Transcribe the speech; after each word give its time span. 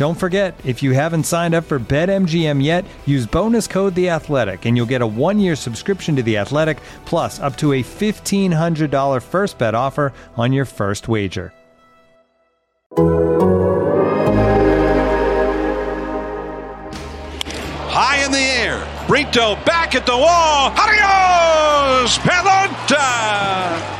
Don't 0.00 0.14
forget, 0.14 0.58
if 0.64 0.82
you 0.82 0.92
haven't 0.92 1.24
signed 1.24 1.54
up 1.54 1.64
for 1.64 1.78
BetMGM 1.78 2.64
yet, 2.64 2.86
use 3.04 3.26
bonus 3.26 3.66
code 3.66 3.94
The 3.94 4.08
Athletic, 4.08 4.64
and 4.64 4.74
you'll 4.74 4.86
get 4.86 5.02
a 5.02 5.06
one-year 5.06 5.54
subscription 5.54 6.16
to 6.16 6.22
The 6.22 6.38
Athletic, 6.38 6.78
plus 7.04 7.38
up 7.38 7.54
to 7.58 7.74
a 7.74 7.82
fifteen 7.82 8.50
hundred 8.50 8.90
dollar 8.90 9.20
first 9.20 9.58
bet 9.58 9.74
offer 9.74 10.14
on 10.38 10.54
your 10.54 10.64
first 10.64 11.06
wager. 11.06 11.52
High 17.90 18.24
in 18.24 18.32
the 18.32 18.38
air, 18.38 19.04
Brito 19.06 19.56
back 19.66 19.94
at 19.94 20.06
the 20.06 20.16
wall. 20.16 20.72
Adios, 20.78 22.16
pelota. 22.20 23.99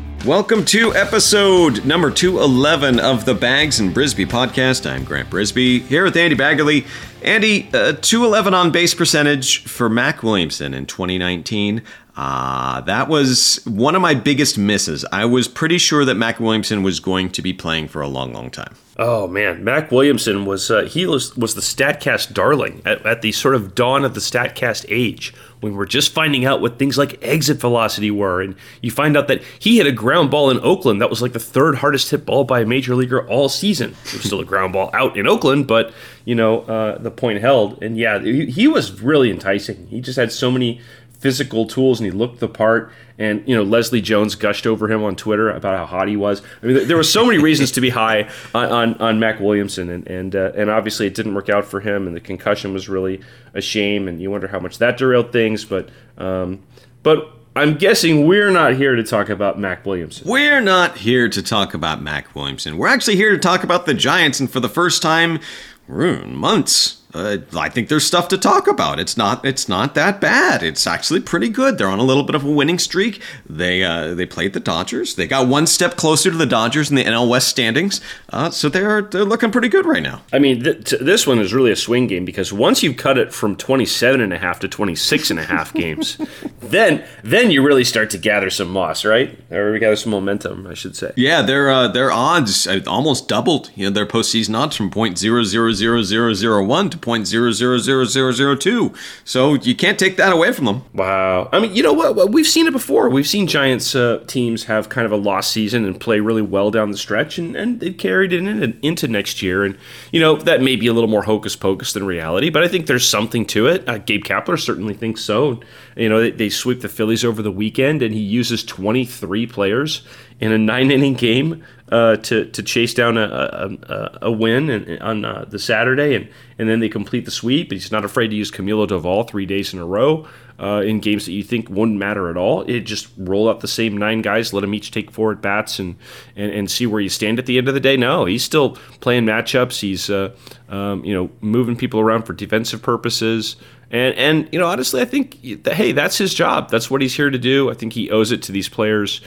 Welcome 0.25 0.65
to 0.65 0.93
episode 0.93 1.83
number 1.83 2.11
211 2.11 2.99
of 2.99 3.25
the 3.25 3.33
Bags 3.33 3.79
and 3.79 3.91
Brisbee 3.91 4.27
podcast. 4.27 4.87
I'm 4.87 5.03
Grant 5.03 5.31
Brisbee 5.31 5.79
here 5.79 6.03
with 6.03 6.15
Andy 6.15 6.35
Baggarly. 6.35 6.85
Andy, 7.23 7.67
uh, 7.73 7.93
211 7.93 8.53
on 8.53 8.69
base 8.69 8.93
percentage 8.93 9.65
for 9.65 9.89
Mac 9.89 10.21
Williamson 10.21 10.75
in 10.75 10.85
2019. 10.85 11.81
Uh, 12.15 12.81
that 12.81 13.07
was 13.07 13.63
one 13.65 13.95
of 13.95 14.01
my 14.03 14.13
biggest 14.13 14.59
misses. 14.59 15.03
I 15.11 15.25
was 15.25 15.47
pretty 15.47 15.79
sure 15.79 16.05
that 16.05 16.13
Mac 16.13 16.39
Williamson 16.39 16.83
was 16.83 16.99
going 16.99 17.31
to 17.31 17.41
be 17.41 17.51
playing 17.51 17.87
for 17.87 18.03
a 18.03 18.07
long, 18.07 18.31
long 18.31 18.51
time. 18.51 18.75
Oh 18.97 19.27
man, 19.27 19.63
Mac 19.63 19.91
Williamson 19.91 20.45
was 20.45 20.69
uh, 20.69 20.83
he 20.83 21.07
was 21.07 21.35
was 21.35 21.55
the 21.55 21.61
Statcast 21.61 22.33
darling 22.33 22.83
at, 22.85 23.03
at 23.07 23.23
the 23.23 23.31
sort 23.31 23.55
of 23.55 23.73
dawn 23.73 24.05
of 24.05 24.13
the 24.13 24.19
Statcast 24.19 24.85
age 24.89 25.33
when 25.61 25.75
we're 25.75 25.85
just 25.85 26.13
finding 26.13 26.43
out 26.43 26.59
what 26.59 26.77
things 26.77 26.97
like 26.97 27.17
exit 27.21 27.57
velocity 27.57 28.11
were, 28.11 28.41
and 28.41 28.55
you 28.81 28.91
find 28.91 29.15
out 29.15 29.27
that 29.29 29.41
he 29.59 29.77
hit 29.77 29.87
a 29.87 29.91
ground 29.91 30.29
ball 30.29 30.49
in 30.49 30.59
Oakland 30.59 31.01
that 31.01 31.09
was 31.09 31.21
like 31.21 31.33
the 31.33 31.39
third 31.39 31.75
hardest 31.75 32.09
hit 32.11 32.25
ball 32.25 32.43
by 32.43 32.61
a 32.61 32.65
major 32.65 32.95
leaguer 32.95 33.27
all 33.27 33.47
season. 33.47 33.95
It 34.05 34.13
was 34.13 34.23
still 34.23 34.41
a 34.41 34.45
ground 34.45 34.73
ball 34.73 34.89
out 34.93 35.17
in 35.17 35.27
Oakland, 35.27 35.67
but 35.67 35.93
you 36.25 36.35
know 36.35 36.61
uh, 36.61 36.97
the 36.97 37.11
point 37.11 37.39
held, 37.39 37.81
and 37.81 37.97
yeah, 37.97 38.19
he, 38.19 38.47
he 38.47 38.67
was 38.67 39.01
really 39.01 39.29
enticing. 39.29 39.87
He 39.87 40.01
just 40.01 40.17
had 40.17 40.31
so 40.31 40.51
many 40.51 40.81
physical 41.21 41.67
tools 41.67 41.99
and 41.99 42.11
he 42.11 42.11
looked 42.11 42.39
the 42.39 42.47
part 42.47 42.91
and 43.19 43.47
you 43.47 43.55
know 43.55 43.61
Leslie 43.61 44.01
Jones 44.01 44.33
gushed 44.33 44.65
over 44.65 44.91
him 44.91 45.03
on 45.03 45.15
Twitter 45.15 45.51
about 45.51 45.77
how 45.77 45.85
hot 45.85 46.07
he 46.07 46.17
was. 46.17 46.41
I 46.61 46.65
mean, 46.65 46.87
there 46.87 46.97
were 46.97 47.03
so 47.03 47.23
many 47.23 47.37
reasons 47.37 47.71
to 47.73 47.81
be 47.81 47.91
high 47.91 48.29
on 48.55 48.71
on, 48.71 48.93
on 48.95 49.19
Mac 49.19 49.39
Williamson, 49.39 49.89
and 49.91 50.07
and 50.07 50.35
uh, 50.35 50.51
and 50.55 50.69
obviously 50.71 51.05
it 51.05 51.13
didn't 51.13 51.35
work 51.35 51.47
out 51.47 51.63
for 51.63 51.79
him, 51.79 52.07
and 52.07 52.15
the 52.15 52.19
concussion 52.19 52.73
was 52.73 52.89
really 52.89 53.21
a 53.53 53.61
shame, 53.61 54.07
and 54.07 54.19
you 54.19 54.31
wonder 54.31 54.47
how 54.47 54.59
much 54.59 54.79
that 54.79 54.97
derailed 54.97 55.31
things. 55.31 55.63
But 55.63 55.89
um, 56.17 56.63
but 57.03 57.31
I'm 57.55 57.75
guessing 57.75 58.25
we're 58.25 58.49
not 58.49 58.73
here 58.73 58.95
to 58.95 59.03
talk 59.03 59.29
about 59.29 59.59
Mac 59.59 59.85
Williamson. 59.85 60.27
We're 60.27 60.61
not 60.61 60.97
here 60.97 61.29
to 61.29 61.43
talk 61.43 61.75
about 61.75 62.01
Mac 62.01 62.33
Williamson. 62.33 62.77
We're 62.77 62.87
actually 62.87 63.17
here 63.17 63.29
to 63.29 63.37
talk 63.37 63.63
about 63.63 63.85
the 63.85 63.93
Giants, 63.93 64.39
and 64.39 64.49
for 64.49 64.59
the 64.59 64.69
first 64.69 65.03
time, 65.03 65.39
we're 65.87 66.07
in 66.07 66.35
months 66.35 67.00
uh, 67.13 67.37
I 67.57 67.69
think 67.69 67.89
there's 67.89 68.05
stuff 68.05 68.27
to 68.29 68.37
talk 68.37 68.67
about. 68.67 68.99
It's 68.99 69.17
not 69.17 69.45
it's 69.45 69.67
not 69.67 69.95
that 69.95 70.21
bad. 70.21 70.63
It's 70.63 70.87
actually 70.87 71.19
pretty 71.19 71.49
good. 71.49 71.77
They're 71.77 71.87
on 71.89 71.99
a 71.99 72.03
little 72.03 72.23
bit 72.23 72.35
of 72.35 72.43
a 72.45 72.51
winning 72.51 72.79
streak. 72.79 73.21
They 73.49 73.83
uh, 73.83 74.13
they 74.13 74.25
played 74.25 74.53
the 74.53 74.59
Dodgers. 74.59 75.15
They 75.15 75.27
got 75.27 75.47
one 75.47 75.67
step 75.67 75.95
closer 75.95 76.31
to 76.31 76.37
the 76.37 76.45
Dodgers 76.45 76.89
in 76.89 76.95
the 76.95 77.03
NL 77.03 77.29
West 77.29 77.49
standings. 77.49 78.01
Uh, 78.29 78.49
so 78.49 78.69
they're 78.69 79.01
they're 79.01 79.25
looking 79.25 79.51
pretty 79.51 79.67
good 79.69 79.85
right 79.85 80.03
now. 80.03 80.21
I 80.31 80.39
mean, 80.39 80.63
th- 80.63 80.95
this 81.01 81.27
one 81.27 81.39
is 81.39 81.53
really 81.53 81.71
a 81.71 81.75
swing 81.75 82.07
game 82.07 82.23
because 82.23 82.53
once 82.53 82.81
you've 82.81 82.97
cut 82.97 83.17
it 83.17 83.33
from 83.33 83.55
27 83.55 84.21
and 84.21 84.31
a 84.31 84.37
half 84.37 84.59
to 84.61 84.67
26 84.67 85.31
and 85.31 85.39
a 85.39 85.43
half 85.43 85.73
games, 85.83 86.17
then 86.61 87.03
then 87.23 87.51
you 87.51 87.65
really 87.65 87.83
start 87.83 88.09
to 88.11 88.17
gather 88.17 88.49
some 88.49 88.69
moss, 88.69 89.03
right? 89.03 89.37
Or 89.51 89.77
gather 89.79 89.95
some 89.97 90.11
momentum, 90.11 90.65
I 90.65 90.75
should 90.75 90.95
say. 90.95 91.11
Yeah, 91.17 91.41
their 91.41 91.69
uh, 91.69 91.87
their 91.89 92.11
odds 92.11 92.67
uh, 92.67 92.79
almost 92.87 93.27
doubled. 93.27 93.71
You 93.75 93.85
know, 93.85 93.91
their 93.91 94.05
postseason 94.05 94.57
odds 94.57 94.77
from 94.77 94.89
point 94.89 95.17
zero 95.17 95.43
zero 95.43 95.73
zero 95.73 96.03
zero 96.03 96.33
zero 96.33 96.63
one 96.63 96.89
to 96.89 97.00
0.000002. 97.01 98.97
So 99.25 99.53
you 99.55 99.75
can't 99.75 99.99
take 99.99 100.17
that 100.17 100.31
away 100.31 100.51
from 100.53 100.65
them. 100.65 100.83
Wow. 100.93 101.49
I 101.51 101.59
mean, 101.59 101.75
you 101.75 101.83
know 101.83 101.93
what? 101.93 102.31
We've 102.31 102.47
seen 102.47 102.67
it 102.67 102.71
before. 102.71 103.09
We've 103.09 103.27
seen 103.27 103.47
Giants 103.47 103.95
uh, 103.95 104.23
teams 104.27 104.65
have 104.65 104.89
kind 104.89 105.05
of 105.05 105.11
a 105.11 105.17
lost 105.17 105.51
season 105.51 105.85
and 105.85 105.99
play 105.99 106.19
really 106.19 106.41
well 106.41 106.71
down 106.71 106.91
the 106.91 106.97
stretch, 106.97 107.37
and, 107.37 107.55
and 107.55 107.79
they've 107.79 107.97
carried 107.97 108.33
it 108.33 108.39
in, 108.39 108.79
into 108.81 109.07
next 109.07 109.41
year. 109.41 109.63
And, 109.63 109.77
you 110.11 110.19
know, 110.19 110.35
that 110.35 110.61
may 110.61 110.75
be 110.75 110.87
a 110.87 110.93
little 110.93 111.09
more 111.09 111.23
hocus 111.23 111.55
pocus 111.55 111.93
than 111.93 112.05
reality, 112.05 112.49
but 112.49 112.63
I 112.63 112.67
think 112.67 112.87
there's 112.87 113.07
something 113.07 113.45
to 113.47 113.67
it. 113.67 113.87
Uh, 113.87 113.97
Gabe 113.97 114.23
Kapler 114.23 114.59
certainly 114.59 114.93
thinks 114.93 115.21
so. 115.21 115.59
You 115.95 116.09
know, 116.09 116.21
they, 116.21 116.31
they 116.31 116.49
sweep 116.49 116.81
the 116.81 116.89
Phillies 116.89 117.25
over 117.25 117.41
the 117.41 117.51
weekend, 117.51 118.01
and 118.01 118.13
he 118.13 118.21
uses 118.21 118.63
23 118.63 119.47
players 119.47 120.03
in 120.39 120.51
a 120.51 120.57
nine 120.57 120.91
inning 120.91 121.13
game 121.13 121.63
uh, 121.91 122.15
to 122.15 122.45
to 122.45 122.63
chase 122.63 122.93
down 122.93 123.17
a 123.17 123.77
a, 123.83 124.19
a 124.23 124.31
win 124.31 124.97
on 125.01 125.25
uh, 125.25 125.45
the 125.47 125.59
Saturday, 125.59 126.15
and 126.15 126.29
and 126.57 126.69
then 126.69 126.79
they 126.79 126.89
complete 126.89 127.25
the 127.25 127.31
sweep. 127.31 127.71
He's 127.71 127.91
not 127.91 128.05
afraid 128.05 128.29
to 128.29 128.35
use 128.35 128.51
Camilo 128.51 128.87
Doval 128.87 129.29
three 129.29 129.45
days 129.45 129.73
in 129.73 129.79
a 129.79 129.85
row 129.85 130.27
uh, 130.61 130.81
in 130.85 130.99
games 130.99 131.25
that 131.25 131.33
you 131.33 131.43
think 131.43 131.69
wouldn't 131.69 131.97
matter 131.97 132.29
at 132.29 132.37
all. 132.37 132.61
It 132.61 132.81
just 132.81 133.09
roll 133.17 133.49
out 133.49 133.59
the 133.59 133.67
same 133.67 133.97
nine 133.97 134.21
guys, 134.21 134.53
let 134.53 134.61
them 134.61 134.73
each 134.73 134.91
take 134.91 135.11
four 135.11 135.31
at 135.31 135.41
bats, 135.41 135.79
and, 135.79 135.95
and 136.35 136.51
and 136.51 136.71
see 136.71 136.85
where 136.85 137.01
you 137.01 137.09
stand 137.09 137.39
at 137.39 137.45
the 137.45 137.57
end 137.57 137.67
of 137.67 137.73
the 137.73 137.79
day. 137.79 137.97
No, 137.97 138.25
he's 138.25 138.43
still 138.43 138.77
playing 139.01 139.25
matchups. 139.25 139.79
He's 139.79 140.09
uh, 140.09 140.33
um, 140.69 141.03
you 141.03 141.13
know 141.13 141.29
moving 141.41 141.75
people 141.75 141.99
around 141.99 142.23
for 142.23 142.33
defensive 142.33 142.81
purposes. 142.81 143.57
And 143.91 144.15
and 144.15 144.49
you 144.51 144.59
know 144.59 144.67
honestly, 144.67 145.01
I 145.01 145.05
think 145.05 145.43
hey, 145.43 145.91
that's 145.91 146.17
his 146.17 146.33
job. 146.33 146.69
That's 146.69 146.89
what 146.89 147.01
he's 147.01 147.13
here 147.13 147.29
to 147.29 147.37
do. 147.37 147.69
I 147.69 147.73
think 147.73 147.93
he 147.93 148.09
owes 148.09 148.31
it 148.31 148.41
to 148.43 148.51
these 148.51 148.69
players 148.69 149.21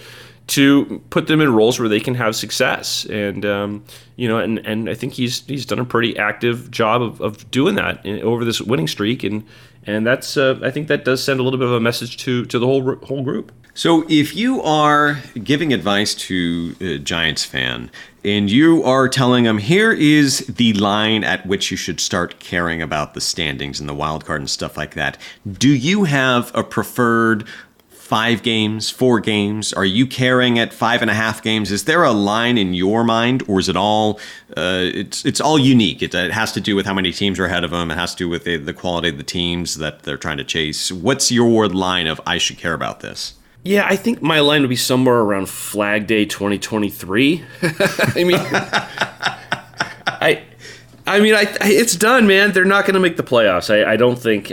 to 0.47 1.03
put 1.09 1.27
them 1.27 1.41
in 1.41 1.53
roles 1.53 1.79
where 1.79 1.89
they 1.89 2.01
can 2.01 2.15
have 2.15 2.37
success. 2.37 3.07
And 3.07 3.45
um, 3.47 3.85
you 4.17 4.29
know, 4.29 4.39
and, 4.39 4.59
and 4.67 4.89
I 4.89 4.95
think 4.95 5.15
he's 5.15 5.45
he's 5.47 5.67
done 5.67 5.79
a 5.79 5.85
pretty 5.85 6.17
active 6.19 6.71
job 6.71 7.03
of, 7.03 7.21
of 7.21 7.51
doing 7.51 7.75
that 7.77 8.05
in, 8.05 8.21
over 8.23 8.45
this 8.45 8.61
winning 8.61 8.89
streak, 8.89 9.23
and 9.23 9.45
and 9.87 10.07
that's 10.07 10.37
uh, 10.37 10.59
I 10.63 10.71
think 10.71 10.89
that 10.89 11.05
does 11.05 11.23
send 11.23 11.41
a 11.41 11.43
little 11.43 11.59
bit 11.59 11.69
of 11.69 11.75
a 11.75 11.81
message 11.81 12.17
to 12.19 12.45
to 12.47 12.59
the 12.59 12.67
whole 12.67 12.97
whole 12.97 13.23
group. 13.23 13.53
So 13.75 14.07
if 14.09 14.37
you 14.37 14.63
are 14.63 15.21
giving 15.43 15.73
advice 15.73 16.15
to 16.15 16.77
a 16.81 16.99
Giants 16.99 17.45
fan 17.45 17.91
and 18.25 18.51
you 18.51 18.83
are 18.83 19.09
telling 19.09 19.45
them 19.45 19.59
here 19.59 19.93
is 19.93 20.47
the 20.47 20.73
line 20.75 21.23
at 21.25 21.47
which 21.47 21.71
you 21.71 21.77
should 21.77 22.01
start 22.01 22.41
caring 22.41 22.81
about 22.81 23.15
the 23.15 23.21
standings 23.21 23.81
and 23.81 23.89
the 23.89 23.95
wild 23.95 24.25
card 24.25 24.41
and 24.41 24.51
stuff 24.51 24.77
like 24.77 24.95
that, 24.95 25.19
do 25.59 25.69
you 25.69 26.05
have 26.05 26.51
a 26.55 26.65
preferred 26.65 27.47
five 27.89 28.43
games, 28.43 28.91
four 28.91 29.19
games? 29.19 29.73
Are 29.73 29.85
you 29.85 30.07
caring 30.07 30.59
at 30.59 30.73
five 30.73 31.01
and 31.01 31.11
a 31.11 31.15
half 31.15 31.43
games? 31.43 31.73
Is 31.73 31.85
there 31.85 32.05
a 32.05 32.13
line 32.13 32.59
in 32.59 32.75
your 32.75 33.03
mind, 33.03 33.43
or 33.49 33.59
is 33.59 33.69
it 33.69 33.77
all? 33.77 34.21
Uh, 34.57 34.85
it's 34.95 35.25
it's 35.25 35.41
all 35.41 35.59
unique. 35.59 36.03
It, 36.03 36.15
it, 36.15 36.31
has 36.31 36.53
to 36.53 36.61
do 36.61 36.77
with 36.77 36.85
how 36.87 36.95
many 36.95 37.13
teams 37.13 37.39
are 37.39 37.47
ahead 37.47 37.65
of 37.65 37.71
them. 37.71 37.91
It 37.91 37.97
has 37.97 38.13
to 38.13 38.19
do 38.19 38.29
with 38.29 38.45
the, 38.45 38.59
the 38.59 38.75
quality 38.75 39.09
of 39.09 39.17
the 39.17 39.25
teams 39.25 39.79
that 39.79 40.03
they're 40.03 40.19
trying 40.19 40.37
to 40.37 40.45
chase. 40.45 40.93
What's 40.93 41.33
your 41.33 41.67
line 41.69 42.07
of 42.07 42.21
I 42.27 42.39
should 42.39 42.59
care 42.59 42.75
about 42.75 43.01
this? 43.01 43.35
Yeah, 43.65 43.87
I 43.89 43.97
think 43.97 44.21
my 44.21 44.41
line 44.41 44.61
would 44.61 44.69
be 44.69 44.77
somewhere 44.77 45.17
around 45.17 45.49
Flag 45.49 46.07
Day 46.07 46.27
2023. 46.27 47.43
I 47.63 48.25
mean, 48.25 48.39
I 51.07 51.21
mean, 51.21 51.35
I, 51.35 51.47
it's 51.61 51.97
done, 51.97 52.27
man. 52.27 52.53
They're 52.53 52.65
not 52.65 52.87
going 52.87 52.95
to 52.95 53.01
make 53.01 53.19
the 53.19 53.23
playoffs. 53.23 53.69
I, 53.69 53.93
I 53.93 53.97
don't 53.97 54.19
think 54.19 54.51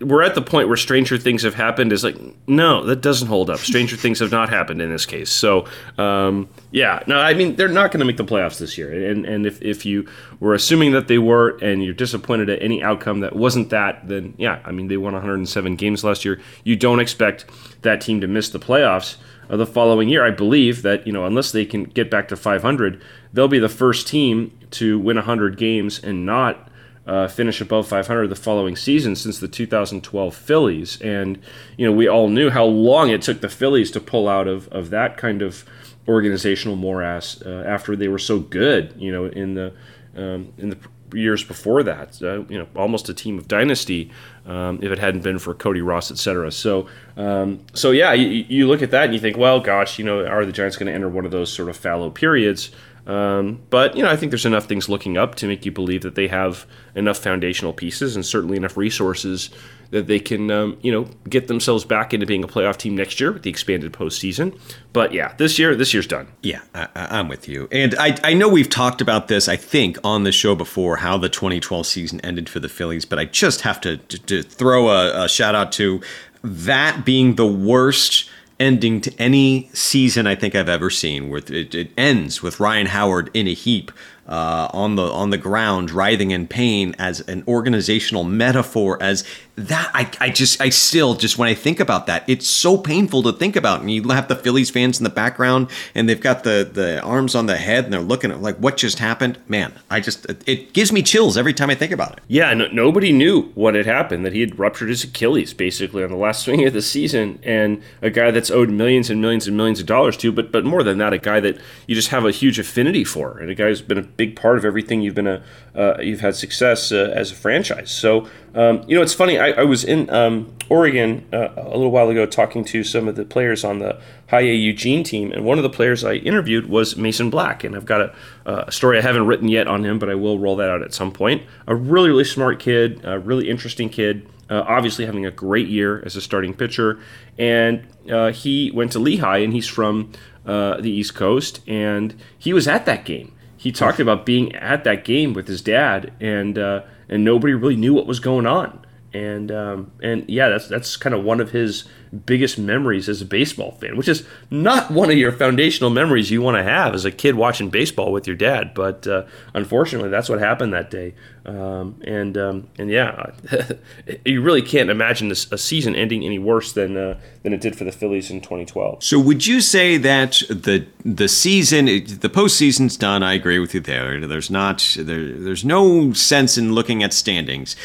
we're 0.00 0.22
at 0.22 0.34
the 0.34 0.42
point 0.42 0.66
where 0.66 0.76
stranger 0.76 1.16
things 1.16 1.42
have 1.42 1.54
happened. 1.54 1.92
Is 1.92 2.02
like, 2.02 2.16
no, 2.48 2.84
that 2.84 3.00
doesn't 3.00 3.28
hold 3.28 3.48
up. 3.48 3.60
Stranger 3.60 3.96
things 3.96 4.18
have 4.18 4.32
not 4.32 4.48
happened 4.48 4.82
in 4.82 4.90
this 4.90 5.06
case. 5.06 5.30
So, 5.30 5.66
um, 5.96 6.48
yeah, 6.72 7.04
no, 7.06 7.18
I 7.18 7.34
mean, 7.34 7.54
they're 7.54 7.68
not 7.68 7.92
going 7.92 8.00
to 8.00 8.06
make 8.06 8.16
the 8.16 8.24
playoffs 8.24 8.58
this 8.58 8.76
year. 8.76 9.08
And 9.08 9.24
and 9.24 9.46
if, 9.46 9.62
if 9.62 9.86
you 9.86 10.08
were 10.40 10.54
assuming 10.54 10.90
that 10.92 11.06
they 11.06 11.18
were, 11.18 11.58
and 11.62 11.84
you're 11.84 11.94
disappointed 11.94 12.50
at 12.50 12.60
any 12.60 12.82
outcome 12.82 13.20
that 13.20 13.36
wasn't 13.36 13.70
that, 13.70 14.08
then 14.08 14.34
yeah, 14.36 14.58
I 14.64 14.72
mean, 14.72 14.88
they 14.88 14.96
won 14.96 15.12
107 15.12 15.76
games 15.76 16.02
last 16.02 16.24
year. 16.24 16.40
You 16.64 16.74
don't 16.74 16.98
expect 16.98 17.44
that 17.82 18.00
team 18.00 18.20
to 18.20 18.26
miss 18.26 18.48
the 18.48 18.58
playoffs 18.58 19.16
the 19.48 19.66
following 19.66 20.08
year. 20.08 20.24
I 20.24 20.30
believe 20.30 20.82
that 20.82 21.06
you 21.06 21.12
know, 21.12 21.24
unless 21.24 21.52
they 21.52 21.64
can 21.64 21.84
get 21.84 22.10
back 22.10 22.28
to 22.28 22.36
500, 22.36 23.00
they'll 23.34 23.48
be 23.48 23.58
the 23.58 23.68
first 23.68 24.08
team 24.08 24.56
to 24.70 24.98
win 24.98 25.16
100 25.16 25.58
games 25.58 26.02
and 26.02 26.24
not 26.24 26.68
uh, 27.06 27.28
finish 27.28 27.60
above 27.60 27.86
500 27.86 28.28
the 28.28 28.36
following 28.36 28.76
season 28.76 29.14
since 29.14 29.38
the 29.38 29.48
2012 29.48 30.34
Phillies. 30.34 31.00
And, 31.02 31.38
you 31.76 31.86
know, 31.86 31.92
we 31.92 32.08
all 32.08 32.28
knew 32.28 32.48
how 32.48 32.64
long 32.64 33.10
it 33.10 33.20
took 33.20 33.42
the 33.42 33.48
Phillies 33.48 33.90
to 33.90 34.00
pull 34.00 34.28
out 34.28 34.48
of, 34.48 34.68
of 34.68 34.90
that 34.90 35.18
kind 35.18 35.42
of 35.42 35.64
organizational 36.08 36.76
morass 36.76 37.42
uh, 37.42 37.64
after 37.66 37.94
they 37.96 38.08
were 38.08 38.18
so 38.18 38.38
good, 38.38 38.94
you 38.96 39.12
know, 39.12 39.26
in 39.26 39.54
the, 39.54 39.74
um, 40.16 40.52
in 40.56 40.70
the 40.70 40.78
years 41.12 41.44
before 41.44 41.82
that. 41.82 42.20
Uh, 42.22 42.44
you 42.48 42.58
know, 42.58 42.66
almost 42.74 43.08
a 43.08 43.14
team 43.14 43.38
of 43.38 43.48
dynasty 43.48 44.10
um, 44.46 44.78
if 44.82 44.90
it 44.90 44.98
hadn't 44.98 45.22
been 45.22 45.38
for 45.38 45.54
Cody 45.54 45.82
Ross, 45.82 46.10
et 46.10 46.18
cetera. 46.18 46.50
So, 46.50 46.88
um, 47.16 47.60
so 47.74 47.90
yeah, 47.90 48.12
you, 48.12 48.44
you, 48.48 48.66
look 48.66 48.82
at 48.82 48.90
that 48.92 49.04
and 49.04 49.14
you 49.14 49.20
think, 49.20 49.36
well, 49.36 49.60
gosh, 49.60 49.98
you 49.98 50.04
know, 50.04 50.26
are 50.26 50.44
the 50.44 50.52
Giants 50.52 50.76
going 50.76 50.86
to 50.86 50.92
enter 50.92 51.08
one 51.08 51.24
of 51.24 51.30
those 51.30 51.52
sort 51.52 51.68
of 51.68 51.76
fallow 51.76 52.10
periods? 52.10 52.70
Um, 53.06 53.60
but 53.68 53.96
you 53.96 54.02
know, 54.02 54.10
I 54.10 54.16
think 54.16 54.30
there's 54.30 54.46
enough 54.46 54.64
things 54.64 54.88
looking 54.88 55.18
up 55.18 55.34
to 55.36 55.46
make 55.46 55.66
you 55.66 55.72
believe 55.72 56.02
that 56.02 56.14
they 56.14 56.28
have 56.28 56.66
enough 56.94 57.18
foundational 57.18 57.72
pieces 57.72 58.16
and 58.16 58.24
certainly 58.24 58.56
enough 58.56 58.76
resources 58.76 59.50
that 59.90 60.06
they 60.06 60.18
can, 60.18 60.50
um, 60.50 60.78
you 60.80 60.90
know, 60.90 61.06
get 61.28 61.46
themselves 61.46 61.84
back 61.84 62.14
into 62.14 62.26
being 62.26 62.42
a 62.42 62.48
playoff 62.48 62.76
team 62.76 62.96
next 62.96 63.20
year 63.20 63.30
with 63.30 63.42
the 63.42 63.50
expanded 63.50 63.92
postseason. 63.92 64.58
But 64.92 65.12
yeah, 65.12 65.34
this 65.36 65.58
year, 65.58 65.76
this 65.76 65.92
year's 65.92 66.06
done. 66.06 66.28
Yeah, 66.42 66.62
I, 66.74 67.18
am 67.20 67.28
with 67.28 67.46
you, 67.46 67.68
and 67.70 67.94
I, 67.96 68.16
I 68.24 68.34
know 68.34 68.48
we've 68.48 68.70
talked 68.70 69.00
about 69.00 69.28
this, 69.28 69.48
I 69.48 69.56
think, 69.56 69.98
on 70.02 70.24
the 70.24 70.32
show 70.32 70.54
before 70.54 70.96
how 70.96 71.18
the 71.18 71.28
2012 71.28 71.86
season 71.86 72.20
ended 72.22 72.48
for 72.48 72.58
the 72.58 72.68
Phillies, 72.68 73.04
but 73.04 73.18
I 73.18 73.26
just 73.26 73.60
have 73.62 73.80
to 73.82 73.98
to, 73.98 74.18
to 74.18 74.42
throw 74.42 74.88
a, 74.88 75.24
a 75.24 75.28
shout 75.28 75.54
out 75.54 75.72
to 75.72 76.00
that 76.42 77.04
being 77.04 77.36
the 77.36 77.46
worst 77.46 78.28
ending 78.60 79.00
to 79.02 79.12
any 79.18 79.68
season 79.72 80.26
I 80.26 80.34
think 80.34 80.54
I've 80.54 80.68
ever 80.68 80.90
seen. 80.90 81.28
Where 81.28 81.38
it, 81.38 81.74
it 81.74 81.90
ends 81.96 82.42
with 82.42 82.60
Ryan 82.60 82.86
Howard 82.86 83.30
in 83.34 83.48
a 83.48 83.54
heap 83.54 83.90
uh, 84.26 84.68
on 84.72 84.96
the 84.96 85.02
on 85.02 85.30
the 85.30 85.38
ground, 85.38 85.90
writhing 85.90 86.30
in 86.30 86.46
pain, 86.46 86.94
as 86.98 87.20
an 87.20 87.44
organizational 87.46 88.24
metaphor, 88.24 89.02
as 89.02 89.24
that 89.56 89.90
I, 89.94 90.10
I 90.20 90.30
just 90.30 90.60
I 90.60 90.70
still 90.70 91.14
just 91.14 91.38
when 91.38 91.48
I 91.48 91.54
think 91.54 91.78
about 91.78 92.06
that, 92.06 92.24
it's 92.28 92.48
so 92.48 92.76
painful 92.76 93.22
to 93.24 93.32
think 93.32 93.54
about. 93.54 93.80
And 93.80 93.90
you 93.90 94.02
have 94.08 94.28
the 94.28 94.36
Phillies 94.36 94.70
fans 94.70 94.98
in 94.98 95.04
the 95.04 95.10
background, 95.10 95.70
and 95.94 96.08
they've 96.08 96.20
got 96.20 96.44
the 96.44 96.68
the 96.70 97.00
arms 97.02 97.34
on 97.34 97.46
the 97.46 97.56
head, 97.56 97.84
and 97.84 97.92
they're 97.92 98.00
looking 98.00 98.30
at 98.30 98.42
like 98.42 98.56
what 98.56 98.76
just 98.76 98.98
happened. 98.98 99.38
Man, 99.46 99.72
I 99.90 100.00
just 100.00 100.26
it 100.46 100.72
gives 100.72 100.90
me 100.90 101.02
chills 101.02 101.36
every 101.36 101.52
time 101.52 101.70
I 101.70 101.74
think 101.74 101.92
about 101.92 102.14
it. 102.14 102.20
Yeah, 102.26 102.52
no, 102.54 102.66
nobody 102.68 103.12
knew 103.12 103.52
what 103.54 103.74
had 103.74 103.86
happened. 103.86 104.24
That 104.24 104.32
he 104.32 104.40
had 104.40 104.58
ruptured 104.58 104.88
his 104.88 105.04
Achilles 105.04 105.54
basically 105.54 106.02
on 106.02 106.10
the 106.10 106.16
last 106.16 106.44
swing 106.44 106.66
of 106.66 106.72
the 106.72 106.82
season, 106.82 107.38
and 107.42 107.82
a 108.02 108.10
guy 108.10 108.30
that's 108.30 108.50
owed 108.50 108.70
millions 108.70 109.10
and 109.10 109.20
millions 109.20 109.46
and 109.46 109.56
millions 109.56 109.80
of 109.80 109.86
dollars 109.86 110.16
to, 110.18 110.32
but 110.32 110.50
but 110.50 110.64
more 110.64 110.82
than 110.82 110.98
that, 110.98 111.12
a 111.12 111.18
guy 111.18 111.40
that 111.40 111.58
you 111.86 111.94
just 111.94 112.08
have 112.08 112.24
a 112.24 112.30
huge 112.30 112.58
affinity 112.58 113.04
for, 113.04 113.38
and 113.38 113.50
a 113.50 113.54
guy 113.54 113.68
who's 113.68 113.82
been 113.82 113.98
a 113.98 114.02
big 114.16 114.36
part 114.36 114.58
of 114.58 114.64
everything 114.64 115.02
you've 115.02 115.14
been 115.14 115.26
a 115.26 115.42
uh, 115.74 115.96
you've 116.00 116.20
had 116.20 116.36
success 116.36 116.92
uh, 116.92 117.12
as 117.14 117.32
a 117.32 117.34
franchise. 117.34 117.90
So 117.90 118.28
um, 118.54 118.84
you 118.86 118.96
know, 118.96 119.02
it's 119.02 119.14
funny. 119.14 119.38
I, 119.38 119.50
I 119.50 119.64
was 119.64 119.82
in 119.82 120.08
um, 120.10 120.54
Oregon 120.68 121.26
uh, 121.32 121.48
a 121.56 121.76
little 121.76 121.90
while 121.90 122.08
ago 122.08 122.24
talking 122.24 122.64
to 122.66 122.84
some 122.84 123.08
of 123.08 123.16
the 123.16 123.24
players 123.24 123.64
on 123.64 123.80
the 123.80 124.00
High 124.28 124.42
A 124.42 124.54
Eugene 124.54 125.02
team, 125.02 125.32
and 125.32 125.44
one 125.44 125.58
of 125.58 125.64
the 125.64 125.70
players 125.70 126.04
I 126.04 126.14
interviewed 126.14 126.68
was 126.68 126.96
Mason 126.96 127.30
Black, 127.30 127.64
and 127.64 127.74
I've 127.74 127.84
got 127.84 128.00
a, 128.00 128.14
a, 128.46 128.72
story 128.72 128.98
I 128.98 129.02
haven't 129.02 129.26
written 129.26 129.48
yet 129.48 129.66
on 129.66 129.84
him, 129.84 129.98
but 129.98 130.08
I 130.08 130.14
will 130.14 130.38
roll 130.38 130.56
that 130.56 130.70
out 130.70 130.82
at 130.82 130.94
some 130.94 131.10
point. 131.10 131.42
A 131.66 131.74
really, 131.74 132.08
really 132.08 132.24
smart 132.24 132.60
kid, 132.60 133.00
a 133.04 133.18
really 133.18 133.50
interesting 133.50 133.88
kid. 133.88 134.28
Uh, 134.48 134.62
obviously, 134.68 135.04
having 135.06 135.26
a 135.26 135.30
great 135.30 135.68
year 135.68 136.02
as 136.06 136.14
a 136.14 136.20
starting 136.20 136.54
pitcher, 136.54 137.00
and 137.38 137.86
uh, 138.10 138.30
he 138.30 138.70
went 138.70 138.92
to 138.92 139.00
Lehigh, 139.00 139.38
and 139.38 139.52
he's 139.52 139.66
from 139.66 140.12
uh, 140.46 140.80
the 140.80 140.90
East 140.90 141.14
Coast, 141.14 141.60
and 141.66 142.14
he 142.38 142.52
was 142.52 142.68
at 142.68 142.86
that 142.86 143.04
game. 143.04 143.33
He 143.64 143.72
talked 143.72 143.98
about 143.98 144.26
being 144.26 144.54
at 144.54 144.84
that 144.84 145.06
game 145.06 145.32
with 145.32 145.48
his 145.48 145.62
dad, 145.62 146.12
and 146.20 146.58
uh, 146.58 146.82
and 147.08 147.24
nobody 147.24 147.54
really 147.54 147.76
knew 147.76 147.94
what 147.94 148.06
was 148.06 148.20
going 148.20 148.44
on. 148.44 148.83
And 149.14 149.52
um, 149.52 149.92
and 150.02 150.28
yeah, 150.28 150.48
that's 150.48 150.66
that's 150.66 150.96
kind 150.96 151.14
of 151.14 151.22
one 151.22 151.40
of 151.40 151.52
his 151.52 151.84
biggest 152.26 152.58
memories 152.58 153.08
as 153.08 153.20
a 153.20 153.24
baseball 153.24 153.72
fan, 153.72 153.96
which 153.96 154.08
is 154.08 154.26
not 154.50 154.90
one 154.90 155.10
of 155.10 155.16
your 155.16 155.32
foundational 155.32 155.90
memories 155.90 156.30
you 156.30 156.42
want 156.42 156.56
to 156.56 156.62
have 156.62 156.94
as 156.94 157.04
a 157.04 157.10
kid 157.10 157.34
watching 157.34 157.70
baseball 157.70 158.12
with 158.12 158.26
your 158.26 158.36
dad. 158.36 158.74
But 158.74 159.06
uh, 159.06 159.24
unfortunately, 159.52 160.10
that's 160.10 160.28
what 160.28 160.38
happened 160.38 160.72
that 160.72 160.90
day. 160.90 161.14
Um, 161.46 162.00
and 162.04 162.36
um, 162.36 162.68
and 162.76 162.90
yeah, 162.90 163.32
you 164.24 164.40
really 164.42 164.62
can't 164.62 164.90
imagine 164.90 165.28
this, 165.28 165.50
a 165.52 165.58
season 165.58 165.94
ending 165.94 166.24
any 166.24 166.40
worse 166.40 166.72
than 166.72 166.96
uh, 166.96 167.20
than 167.44 167.52
it 167.52 167.60
did 167.60 167.76
for 167.76 167.84
the 167.84 167.92
Phillies 167.92 168.32
in 168.32 168.40
2012. 168.40 169.04
So 169.04 169.20
would 169.20 169.46
you 169.46 169.60
say 169.60 169.96
that 169.96 170.42
the 170.48 170.86
the 171.04 171.28
season, 171.28 171.86
the 171.86 172.30
postseason's 172.30 172.96
done? 172.96 173.22
I 173.22 173.34
agree 173.34 173.60
with 173.60 173.74
you 173.74 173.80
there. 173.80 174.26
There's 174.26 174.50
not 174.50 174.96
there, 174.98 175.32
there's 175.32 175.64
no 175.64 176.12
sense 176.14 176.58
in 176.58 176.72
looking 176.72 177.02
at 177.02 177.12
standings 177.12 177.76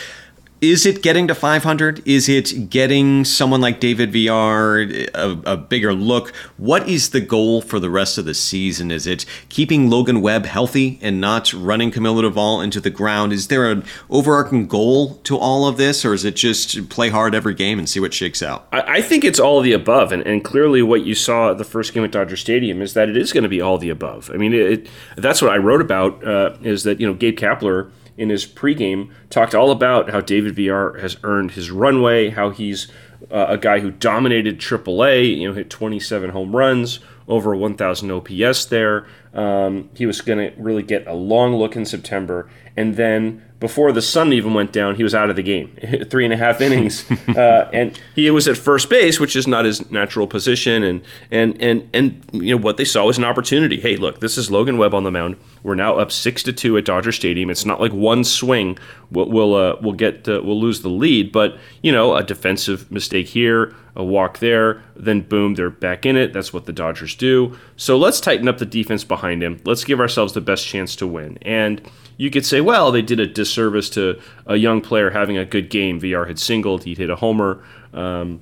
is 0.61 0.85
it 0.85 1.01
getting 1.01 1.27
to 1.27 1.35
500? 1.35 2.05
Is 2.05 2.27
it 2.27 2.69
getting 2.69 3.23
someone 3.23 3.61
like 3.61 3.79
David 3.79 4.11
Villar 4.11 4.81
a, 5.13 5.37
a, 5.45 5.57
bigger 5.57 5.93
look? 5.93 6.35
What 6.57 6.87
is 6.87 7.11
the 7.11 7.21
goal 7.21 7.61
for 7.61 7.79
the 7.79 7.89
rest 7.89 8.17
of 8.17 8.25
the 8.25 8.33
season? 8.33 8.91
Is 8.91 9.07
it 9.07 9.25
keeping 9.47 9.89
Logan 9.89 10.21
Webb 10.21 10.45
healthy 10.45 10.99
and 11.01 11.21
not 11.21 11.53
running 11.53 11.91
Camilo 11.91 12.29
Doval 12.29 12.63
into 12.63 12.81
the 12.81 12.89
ground? 12.89 13.31
Is 13.31 13.47
there 13.47 13.71
an 13.71 13.85
overarching 14.09 14.67
goal 14.67 15.15
to 15.23 15.37
all 15.37 15.67
of 15.67 15.77
this, 15.77 16.03
or 16.03 16.13
is 16.13 16.25
it 16.25 16.35
just 16.35 16.89
play 16.89 17.09
hard 17.09 17.33
every 17.33 17.53
game 17.53 17.79
and 17.79 17.87
see 17.87 17.99
what 17.99 18.13
shakes 18.13 18.43
out? 18.43 18.67
I, 18.73 18.81
I 18.81 19.01
think 19.01 19.23
it's 19.23 19.39
all 19.39 19.59
of 19.59 19.63
the 19.63 19.73
above, 19.73 20.11
and, 20.11 20.25
and, 20.27 20.43
clearly 20.43 20.81
what 20.81 21.05
you 21.05 21.15
saw 21.15 21.51
at 21.51 21.57
the 21.57 21.63
first 21.63 21.93
game 21.93 22.03
at 22.03 22.11
Dodger 22.11 22.37
Stadium 22.37 22.81
is 22.81 22.93
that 22.93 23.07
it 23.09 23.15
is 23.15 23.33
going 23.33 23.43
to 23.43 23.49
be 23.49 23.61
all 23.61 23.77
the 23.77 23.89
above. 23.89 24.31
I 24.33 24.37
mean, 24.37 24.53
it, 24.53 24.87
that's 25.15 25.41
what 25.41 25.51
I 25.51 25.57
wrote 25.57 25.81
about. 25.81 26.25
Uh, 26.25 26.55
is 26.63 26.83
that 26.83 26.99
you 26.99 27.05
know 27.05 27.13
Gabe 27.13 27.37
Kapler 27.37 27.91
in 28.19 28.29
his 28.29 28.45
pregame 28.45 29.09
talked 29.29 29.55
all 29.55 29.71
about 29.71 30.09
how 30.09 30.19
David 30.19 30.55
Villar 30.55 30.99
has 30.99 31.17
earned 31.23 31.51
his 31.51 31.71
runway, 31.71 32.29
how 32.29 32.49
he's 32.49 32.87
uh, 33.31 33.45
a 33.49 33.57
guy 33.57 33.79
who 33.79 33.91
dominated 33.91 34.59
AAA, 34.59 35.37
you 35.37 35.47
know, 35.47 35.53
hit 35.53 35.69
27 35.69 36.31
home 36.31 36.55
runs, 36.55 36.99
over 37.27 37.55
1,000 37.55 38.11
OPS 38.11 38.65
there. 38.65 39.07
Um, 39.33 39.89
he 39.95 40.05
was 40.05 40.21
going 40.21 40.39
to 40.39 40.61
really 40.61 40.83
get 40.83 41.07
a 41.07 41.13
long 41.13 41.55
look 41.55 41.75
in 41.75 41.85
September, 41.85 42.49
and 42.75 42.95
then 42.95 43.45
before 43.59 43.91
the 43.91 44.01
sun 44.01 44.31
even 44.31 44.53
went 44.53 44.71
down, 44.71 44.95
he 44.95 45.03
was 45.03 45.13
out 45.13 45.29
of 45.29 45.35
the 45.35 45.43
game. 45.43 45.75
Three 46.09 46.23
and 46.23 46.33
a 46.33 46.37
half 46.37 46.61
innings, 46.61 47.09
uh, 47.29 47.69
and 47.73 47.99
he 48.15 48.29
was 48.31 48.47
at 48.47 48.57
first 48.57 48.89
base, 48.89 49.19
which 49.19 49.35
is 49.35 49.47
not 49.47 49.65
his 49.65 49.91
natural 49.91 50.27
position. 50.27 50.83
And 50.83 51.01
and 51.29 51.61
and 51.61 51.89
and 51.93 52.23
you 52.31 52.55
know 52.55 52.61
what 52.61 52.77
they 52.77 52.85
saw 52.85 53.05
was 53.05 53.17
an 53.17 53.25
opportunity. 53.25 53.79
Hey, 53.79 53.97
look, 53.97 54.21
this 54.21 54.37
is 54.37 54.49
Logan 54.49 54.77
Webb 54.77 54.93
on 54.93 55.03
the 55.03 55.11
mound. 55.11 55.35
We're 55.63 55.75
now 55.75 55.95
up 55.95 56.11
six 56.11 56.41
to 56.43 56.53
two 56.53 56.77
at 56.77 56.85
Dodger 56.85 57.11
Stadium. 57.11 57.49
It's 57.49 57.65
not 57.65 57.81
like 57.81 57.91
one 57.91 58.23
swing 58.23 58.77
will 59.11 59.29
will 59.29 59.55
uh, 59.55 59.75
will 59.81 59.93
get 59.93 60.27
uh, 60.27 60.41
will 60.41 60.59
lose 60.59 60.81
the 60.81 60.89
lead, 60.89 61.31
but 61.31 61.57
you 61.81 61.91
know 61.91 62.15
a 62.15 62.23
defensive 62.23 62.89
mistake 62.89 63.27
here, 63.27 63.75
a 63.95 64.03
walk 64.03 64.39
there, 64.39 64.81
then 64.95 65.21
boom, 65.21 65.55
they're 65.55 65.69
back 65.69 66.05
in 66.05 66.15
it. 66.15 66.31
That's 66.31 66.53
what 66.53 66.65
the 66.65 66.73
Dodgers 66.73 67.15
do. 67.15 67.57
So 67.75 67.97
let's 67.97 68.21
tighten 68.21 68.47
up 68.47 68.57
the 68.57 68.65
defense 68.65 69.03
behind 69.03 69.43
him. 69.43 69.59
Let's 69.65 69.83
give 69.83 69.99
ourselves 69.99 70.33
the 70.33 70.41
best 70.41 70.65
chance 70.65 70.95
to 70.97 71.07
win. 71.07 71.37
And 71.41 71.81
you 72.19 72.29
could 72.29 72.45
say, 72.45 72.59
well, 72.59 72.91
they 72.91 73.01
did 73.01 73.19
a 73.21 73.27
disservice 73.49 73.89
to 73.89 74.19
a 74.45 74.55
young 74.55 74.81
player 74.81 75.09
having 75.09 75.37
a 75.37 75.45
good 75.45 75.69
game. 75.69 75.99
Villar 75.99 76.25
had 76.25 76.39
singled, 76.39 76.83
he'd 76.83 76.99
hit 76.99 77.09
a 77.09 77.15
homer, 77.15 77.63
um, 77.93 78.41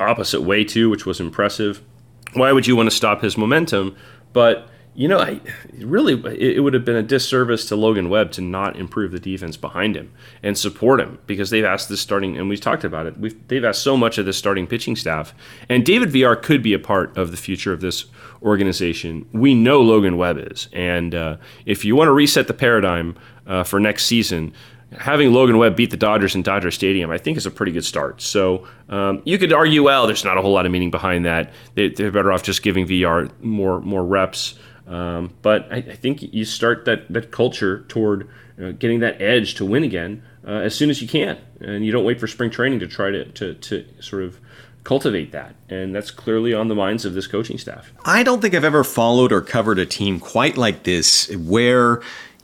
opposite 0.00 0.40
way 0.40 0.64
too, 0.64 0.88
which 0.88 1.04
was 1.04 1.20
impressive. 1.20 1.82
Why 2.32 2.52
would 2.52 2.66
you 2.66 2.76
want 2.76 2.90
to 2.90 2.96
stop 2.96 3.22
his 3.22 3.36
momentum? 3.36 3.96
But 4.32 4.68
you 4.94 5.06
know, 5.06 5.20
I 5.20 5.40
really 5.78 6.14
it, 6.36 6.60
would 6.60 6.74
have 6.74 6.84
been 6.84 6.96
a 6.96 7.04
disservice 7.04 7.66
to 7.66 7.76
Logan 7.76 8.08
Webb 8.08 8.32
to 8.32 8.40
not 8.40 8.74
improve 8.74 9.12
the 9.12 9.20
defense 9.20 9.56
behind 9.56 9.94
him 9.94 10.10
and 10.42 10.58
support 10.58 11.00
him 11.00 11.20
because 11.24 11.50
they've 11.50 11.64
asked 11.64 11.88
this 11.88 12.00
starting 12.00 12.36
and 12.36 12.48
we've 12.48 12.60
talked 12.60 12.82
about 12.82 13.06
it. 13.06 13.16
We've, 13.16 13.46
they've 13.46 13.64
asked 13.64 13.84
so 13.84 13.96
much 13.96 14.18
of 14.18 14.26
this 14.26 14.36
starting 14.36 14.66
pitching 14.66 14.96
staff, 14.96 15.34
and 15.68 15.86
David 15.86 16.10
Villar 16.10 16.34
could 16.34 16.64
be 16.64 16.72
a 16.72 16.80
part 16.80 17.16
of 17.16 17.30
the 17.30 17.36
future 17.36 17.72
of 17.72 17.80
this 17.80 18.06
organization. 18.42 19.28
We 19.32 19.54
know 19.54 19.80
Logan 19.82 20.16
Webb 20.16 20.38
is, 20.50 20.68
and 20.72 21.14
uh, 21.14 21.36
if 21.64 21.84
you 21.84 21.94
want 21.94 22.08
to 22.08 22.12
reset 22.12 22.48
the 22.48 22.54
paradigm 22.54 23.14
uh, 23.48 23.64
for 23.64 23.80
next 23.80 24.04
season 24.04 24.52
having 24.96 25.32
Logan 25.32 25.58
Webb 25.58 25.76
beat 25.76 25.90
the 25.90 25.96
Dodgers 25.96 26.34
in 26.34 26.42
Dodger 26.42 26.70
Stadium, 26.70 27.10
I 27.10 27.18
think, 27.18 27.36
is 27.36 27.46
a 27.46 27.50
pretty 27.50 27.72
good 27.72 27.84
start. 27.84 28.20
So 28.20 28.66
um, 28.88 29.22
you 29.24 29.38
could 29.38 29.52
argue, 29.52 29.82
well, 29.82 30.06
there's 30.06 30.24
not 30.24 30.38
a 30.38 30.42
whole 30.42 30.52
lot 30.52 30.66
of 30.66 30.72
meaning 30.72 30.90
behind 30.90 31.24
that. 31.26 31.52
They, 31.74 31.86
are 31.86 32.10
better 32.10 32.32
off 32.32 32.42
just 32.42 32.62
giving 32.62 32.86
Villar 32.86 33.30
more 33.40 33.80
more 33.80 34.04
reps. 34.04 34.58
Um, 34.86 35.34
but 35.42 35.70
I, 35.70 35.76
I, 35.76 35.96
think 35.96 36.22
you 36.32 36.46
start 36.46 36.86
that 36.86 37.12
that 37.12 37.30
culture 37.30 37.84
toward 37.88 38.26
uh, 38.60 38.70
getting 38.70 39.00
that 39.00 39.20
edge 39.20 39.54
to 39.56 39.66
win 39.66 39.84
again 39.84 40.22
uh, 40.46 40.52
as 40.52 40.74
soon 40.74 40.88
as 40.88 41.02
you 41.02 41.08
can, 41.08 41.36
and 41.60 41.84
you 41.84 41.92
don't 41.92 42.04
wait 42.04 42.18
for 42.18 42.26
spring 42.26 42.50
training 42.50 42.78
to 42.78 42.86
try 42.86 43.10
to 43.10 43.26
to, 43.26 43.54
to 43.54 43.84
sort 44.00 44.22
of 44.22 44.40
cultivate 44.84 45.32
that. 45.32 45.54
And 45.68 45.94
that's 45.94 46.10
clearly 46.10 46.54
on 46.54 46.68
the 46.68 46.74
minds 46.74 47.04
of 47.04 47.12
this 47.12 47.26
coaching 47.26 47.58
staff. 47.58 47.92
I 48.06 48.22
don't 48.22 48.40
think 48.40 48.54
I've 48.54 48.64
ever 48.64 48.82
followed 48.82 49.30
or 49.30 49.42
covered 49.42 49.78
a 49.78 49.84
team 49.84 50.18
quite 50.18 50.56
like 50.56 50.84
this 50.84 51.28
where 51.36 52.00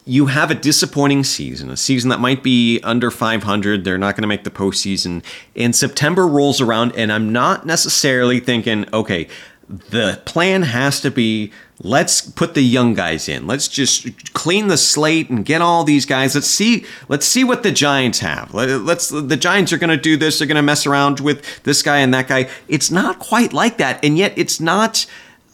you 0.06 0.26
have 0.26 0.50
a 0.50 0.54
disappointing 0.54 1.24
season, 1.24 1.70
a 1.70 1.76
season 1.76 2.10
that 2.10 2.20
might 2.20 2.42
be 2.42 2.80
under 2.82 3.10
500. 3.10 3.84
They're 3.84 3.96
not 3.96 4.14
going 4.14 4.22
to 4.22 4.28
make 4.28 4.44
the 4.44 4.50
postseason. 4.50 5.24
And 5.56 5.74
September 5.74 6.26
rolls 6.26 6.60
around, 6.60 6.92
and 6.96 7.10
I'm 7.10 7.32
not 7.32 7.64
necessarily 7.64 8.38
thinking, 8.40 8.86
okay, 8.92 9.28
the 9.68 10.20
plan 10.26 10.62
has 10.62 11.00
to 11.00 11.10
be 11.10 11.50
let's 11.82 12.20
put 12.20 12.54
the 12.54 12.62
young 12.62 12.94
guys 12.94 13.28
in. 13.28 13.46
Let's 13.46 13.66
just 13.66 14.34
clean 14.34 14.68
the 14.68 14.76
slate 14.76 15.30
and 15.30 15.44
get 15.44 15.62
all 15.62 15.84
these 15.84 16.06
guys. 16.06 16.34
Let's 16.34 16.46
see. 16.46 16.84
Let's 17.08 17.26
see 17.26 17.44
what 17.44 17.62
the 17.62 17.72
Giants 17.72 18.20
have. 18.20 18.52
Let's. 18.52 19.08
The 19.08 19.36
Giants 19.36 19.72
are 19.72 19.78
going 19.78 19.90
to 19.90 19.96
do 19.96 20.16
this. 20.16 20.38
They're 20.38 20.46
going 20.46 20.56
to 20.56 20.62
mess 20.62 20.86
around 20.86 21.20
with 21.20 21.62
this 21.64 21.82
guy 21.82 21.98
and 21.98 22.12
that 22.12 22.28
guy. 22.28 22.48
It's 22.68 22.90
not 22.90 23.18
quite 23.18 23.52
like 23.52 23.78
that, 23.78 24.04
and 24.04 24.18
yet 24.18 24.34
it's 24.36 24.60
not 24.60 25.06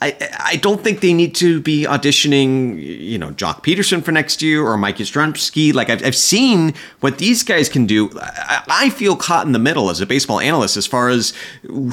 I, 0.03 0.17
I 0.39 0.57
don't 0.57 0.83
think 0.83 1.01
they 1.01 1.13
need 1.13 1.35
to 1.37 1.61
be 1.61 1.85
auditioning, 1.85 2.83
you 2.83 3.19
know, 3.19 3.31
Joc 3.33 3.63
Pederson 3.63 4.03
for 4.03 4.13
next 4.13 4.41
year 4.41 4.65
or 4.67 4.79
Mike 4.79 4.97
Yastrzemski. 4.97 5.75
Like 5.75 5.91
I've, 5.91 6.05
I've 6.05 6.17
seen 6.17 6.73
what 7.01 7.19
these 7.19 7.43
guys 7.43 7.69
can 7.69 7.85
do. 7.85 8.11
I, 8.19 8.63
I 8.69 8.91
feel 8.91 9.15
caught 9.15 9.45
in 9.47 9.53
the 9.53 9.59
middle 9.59 9.91
as 9.91 10.01
a 10.01 10.07
baseball 10.07 10.41
analyst 10.41 10.79
as 10.79 10.87
far 10.87 11.11
as 11.11 11.35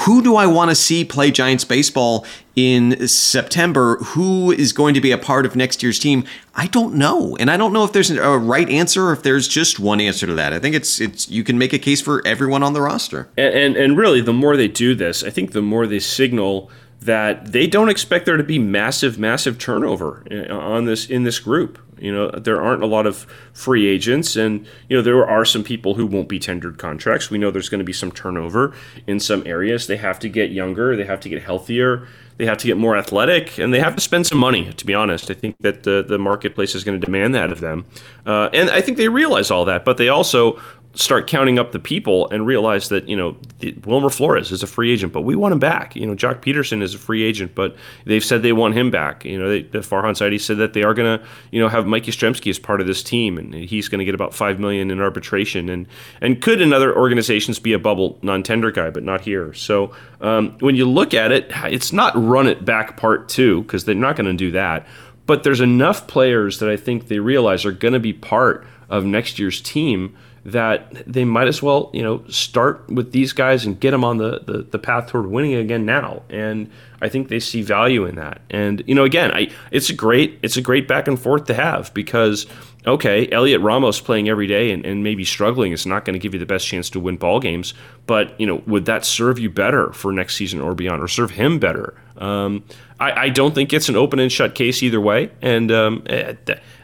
who 0.02 0.22
do 0.22 0.38
I 0.38 0.48
want 0.48 0.72
to 0.72 0.76
see 0.76 1.04
play 1.04 1.32
Giants 1.32 1.66
baseball 1.66 2.26
in 2.56 3.08
September? 3.10 3.98
Who 3.98 4.52
is 4.52 4.72
going 4.72 4.94
to 4.94 5.02
be 5.02 5.12
a 5.12 5.18
part 5.18 5.46
of 5.46 5.58
next 5.58 5.84
year's 5.84 6.00
team? 6.00 6.24
I 6.56 6.68
don't 6.68 6.96
know, 6.96 7.36
and 7.38 7.52
I 7.52 7.58
don't 7.58 7.74
know 7.74 7.84
if 7.84 7.92
there's 7.92 8.10
a 8.10 8.38
right 8.38 8.70
answer 8.70 9.08
or 9.08 9.14
if 9.14 9.22
there's 9.22 9.48
just 9.50 9.80
one 9.80 10.00
answer 10.00 10.26
to 10.26 10.34
that. 10.36 10.54
I 10.54 10.60
think 10.60 10.76
it's 10.76 11.02
it's 11.02 11.30
you 11.30 11.44
can 11.44 11.58
make 11.58 11.74
a 11.74 11.80
case 11.80 12.02
for 12.02 12.26
everyone 12.26 12.64
on 12.64 12.74
the 12.74 12.82
roster. 12.82 13.28
And 13.38 13.54
and, 13.54 13.76
and 13.76 13.98
really, 13.98 14.22
the 14.22 14.34
more 14.34 14.56
they 14.56 14.70
do 14.70 14.96
this, 14.96 15.24
I 15.24 15.30
think 15.30 15.52
the 15.52 15.62
more 15.62 15.86
they 15.86 16.00
signal 16.00 16.72
that 17.02 17.52
they 17.52 17.68
don't 17.68 17.90
expect 17.90 18.26
there 18.26 18.38
to 18.38 18.44
be 18.44 18.60
massive, 18.60 19.20
massive 19.20 19.58
turnover 19.58 20.24
uh, 20.32 20.54
on 20.54 20.86
this 20.86 21.10
in 21.10 21.24
this 21.24 21.40
group. 21.40 21.80
You 22.00 22.14
know, 22.14 22.30
there 22.30 22.62
aren't 22.62 22.84
a 22.84 22.88
lot 22.88 23.08
of 23.08 23.26
free 23.54 23.88
agents, 23.88 24.36
and 24.36 24.68
you 24.90 24.98
know 24.98 25.02
there 25.02 25.28
are 25.28 25.46
some 25.46 25.64
people 25.64 25.96
who 25.96 26.06
won't 26.06 26.30
be 26.30 26.40
tendered 26.40 26.78
contracts. 26.78 27.30
We 27.30 27.38
know 27.38 27.50
there's 27.52 27.70
going 27.70 27.80
to 27.80 27.86
be 27.86 27.94
some 27.94 28.12
turnover 28.12 28.74
in 29.08 29.20
some 29.20 29.46
areas. 29.46 29.88
They 29.88 29.98
have 29.98 30.20
to 30.20 30.30
get 30.30 30.52
younger, 30.52 30.96
they 30.96 31.06
have 31.06 31.20
to 31.22 31.30
get 31.30 31.42
healthier, 31.42 32.08
they 32.38 32.46
have 32.46 32.60
to 32.60 32.68
get 32.68 32.78
more 32.78 32.96
athletic, 32.96 33.58
and 33.58 33.74
they 33.74 33.80
have 33.80 33.96
to 33.96 34.02
spend 34.02 34.28
some 34.28 34.38
money. 34.38 34.72
To 34.74 34.86
be 34.86 34.94
honest, 34.94 35.32
I 35.32 35.34
think 35.34 35.56
that 35.60 35.84
the 35.84 36.06
the 36.08 36.20
marketplace 36.20 36.76
is 36.76 36.84
going 36.84 37.00
to 37.00 37.06
demand 37.06 37.34
that 37.36 37.52
of 37.52 37.62
them, 37.62 37.86
uh, 38.26 38.50
and 38.54 38.70
I 38.70 38.82
think 38.82 38.98
they 38.98 39.10
realize 39.10 39.50
all 39.50 39.66
that. 39.66 39.84
But 39.84 39.98
they 39.98 40.10
also 40.10 40.60
start 40.98 41.28
counting 41.28 41.60
up 41.60 41.72
the 41.74 41.80
people 41.80 42.28
and 42.30 42.46
realize 42.46 42.90
that 42.90 43.08
you 43.08 43.16
know 43.16 43.38
Wilmer 43.86 44.10
Flores 44.10 44.52
is 44.52 44.64
a 44.64 44.68
free 44.68 44.92
agent, 44.92 45.14
but 45.14 45.22
we 45.22 45.36
want 45.36 45.54
him 45.54 45.60
back. 45.60 45.96
You 45.96 46.06
know, 46.08 46.16
Joc 46.16 46.42
Pederson 46.42 46.82
is 46.82 46.96
a 46.96 46.98
free 46.98 47.24
agent, 47.24 47.54
but 47.54 47.76
they've 48.06 48.24
said 48.24 48.42
they 48.42 48.52
want 48.52 48.74
him 48.74 48.90
back. 48.90 49.24
You 49.24 49.38
know, 49.38 49.48
they, 49.48 49.62
the 49.62 49.80
Farhan 49.80 50.14
Zaidi 50.14 50.42
said 50.42 50.58
that 50.58 50.74
they 50.74 50.84
are 50.84 50.94
going 50.94 51.20
to 51.20 51.26
you 51.52 51.62
know 51.62 51.70
have 51.70 51.86
Mike 51.86 52.04
Yastrzemski 52.04 52.50
as 52.50 52.58
part 52.58 52.82
of 52.82 52.88
this 52.88 53.04
team, 53.04 53.38
and 53.38 53.54
he's 53.54 53.88
going 53.88 54.00
to 54.00 54.06
get 54.06 54.16
about 54.16 54.34
five 54.34 54.60
million 54.60 54.90
in 54.90 55.00
arbitration, 55.00 55.70
and 55.70 55.88
and 56.20 56.42
could 56.42 56.62
in 56.62 56.74
other 56.74 56.96
organizations 56.98 57.60
be 57.60 57.74
a 57.74 57.80
bubble 57.80 58.18
non-tender 58.24 58.72
guy, 58.72 58.90
but 58.90 59.04
not 59.04 59.22
here. 59.22 59.54
So 59.54 59.94
um, 60.20 60.58
when 60.60 60.76
you 60.76 60.90
look 60.90 61.14
at 61.14 61.32
it, 61.32 61.52
it's 61.66 61.94
not 61.94 62.14
run 62.16 62.48
it 62.48 62.66
back 62.66 62.98
part 62.98 63.30
two 63.30 63.62
because 63.62 63.86
they're 63.86 63.96
not 63.96 64.16
going 64.16 64.26
to 64.26 64.34
do 64.34 64.52
that. 64.52 64.88
But 65.28 65.44
there's 65.44 65.62
enough 65.62 66.08
players 66.08 66.60
that 66.60 66.70
I 66.70 66.78
think 66.78 67.08
they 67.08 67.20
realize 67.20 67.66
are 67.66 67.72
going 67.72 67.94
to 67.94 68.00
be 68.00 68.14
part 68.14 68.66
of 68.90 69.04
next 69.06 69.38
year's 69.38 69.62
team 69.62 70.16
that 70.48 71.04
they 71.06 71.26
might 71.26 71.50
as 71.50 71.62
well, 71.62 71.90
you 71.94 72.02
know, 72.02 72.24
start 72.30 72.90
with 72.90 73.12
these 73.12 73.34
guys 73.34 73.66
and 73.66 73.78
get 73.82 73.92
them 73.92 74.06
on 74.06 74.16
the, 74.16 74.40
the, 74.46 74.66
the, 74.72 74.80
path 74.80 75.08
toward 75.08 75.26
winning 75.26 75.54
again 75.54 75.86
now. 75.86 76.24
And 76.30 76.72
I 77.02 77.10
think 77.10 77.28
they 77.28 77.42
see 77.42 77.62
value 77.62 78.06
in 78.06 78.16
that. 78.16 78.40
And, 78.50 78.82
you 78.88 78.96
know, 78.96 79.04
again, 79.04 79.32
I 79.34 79.50
it's 79.72 79.90
a 79.90 79.94
great 79.94 80.40
it's 80.42 80.56
a 80.56 80.62
great 80.62 80.88
back 80.88 81.06
and 81.10 81.20
forth 81.20 81.44
to 81.48 81.54
have 81.54 81.94
because 81.94 82.48
okay, 82.86 83.28
Heliot 83.28 83.62
Ramos 83.62 84.00
playing 84.00 84.30
every 84.30 84.48
day 84.48 84.72
and, 84.72 84.86
and 84.86 85.04
maybe 85.04 85.26
struggling 85.26 85.74
is 85.74 85.86
not 85.86 86.06
going 86.06 86.14
to 86.14 86.20
give 86.20 86.34
you 86.34 86.40
the 86.40 86.46
best 86.46 86.66
chance 86.66 86.90
to 86.92 87.00
win 87.02 87.18
ball 87.18 87.42
games. 87.42 87.74
But, 88.06 88.40
you 88.40 88.48
know, 88.48 88.64
would 88.66 88.86
that 88.86 89.04
serve 89.04 89.38
you 89.38 89.50
better 89.50 89.92
for 89.92 90.14
next 90.14 90.38
season 90.38 90.62
or 90.62 90.74
beyond 90.74 91.04
or 91.04 91.10
serve 91.10 91.32
him 91.32 91.60
better? 91.60 91.94
Um, 92.16 92.64
I, 93.02 93.12
I, 93.12 93.30
don't 93.30 93.54
think 93.54 93.74
it's 93.74 93.90
an 93.90 93.98
open 93.98 94.20
and 94.20 94.32
shut 94.32 94.56
case 94.56 94.82
either 94.82 95.02
way. 95.02 95.30
And 95.42 95.72
um, 95.72 96.04
eh, 96.08 96.36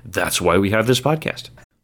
that's 0.05 0.41
why 0.41 0.57
we 0.57 0.71
have 0.71 0.85
this 0.85 0.99
podcast. 0.99 1.49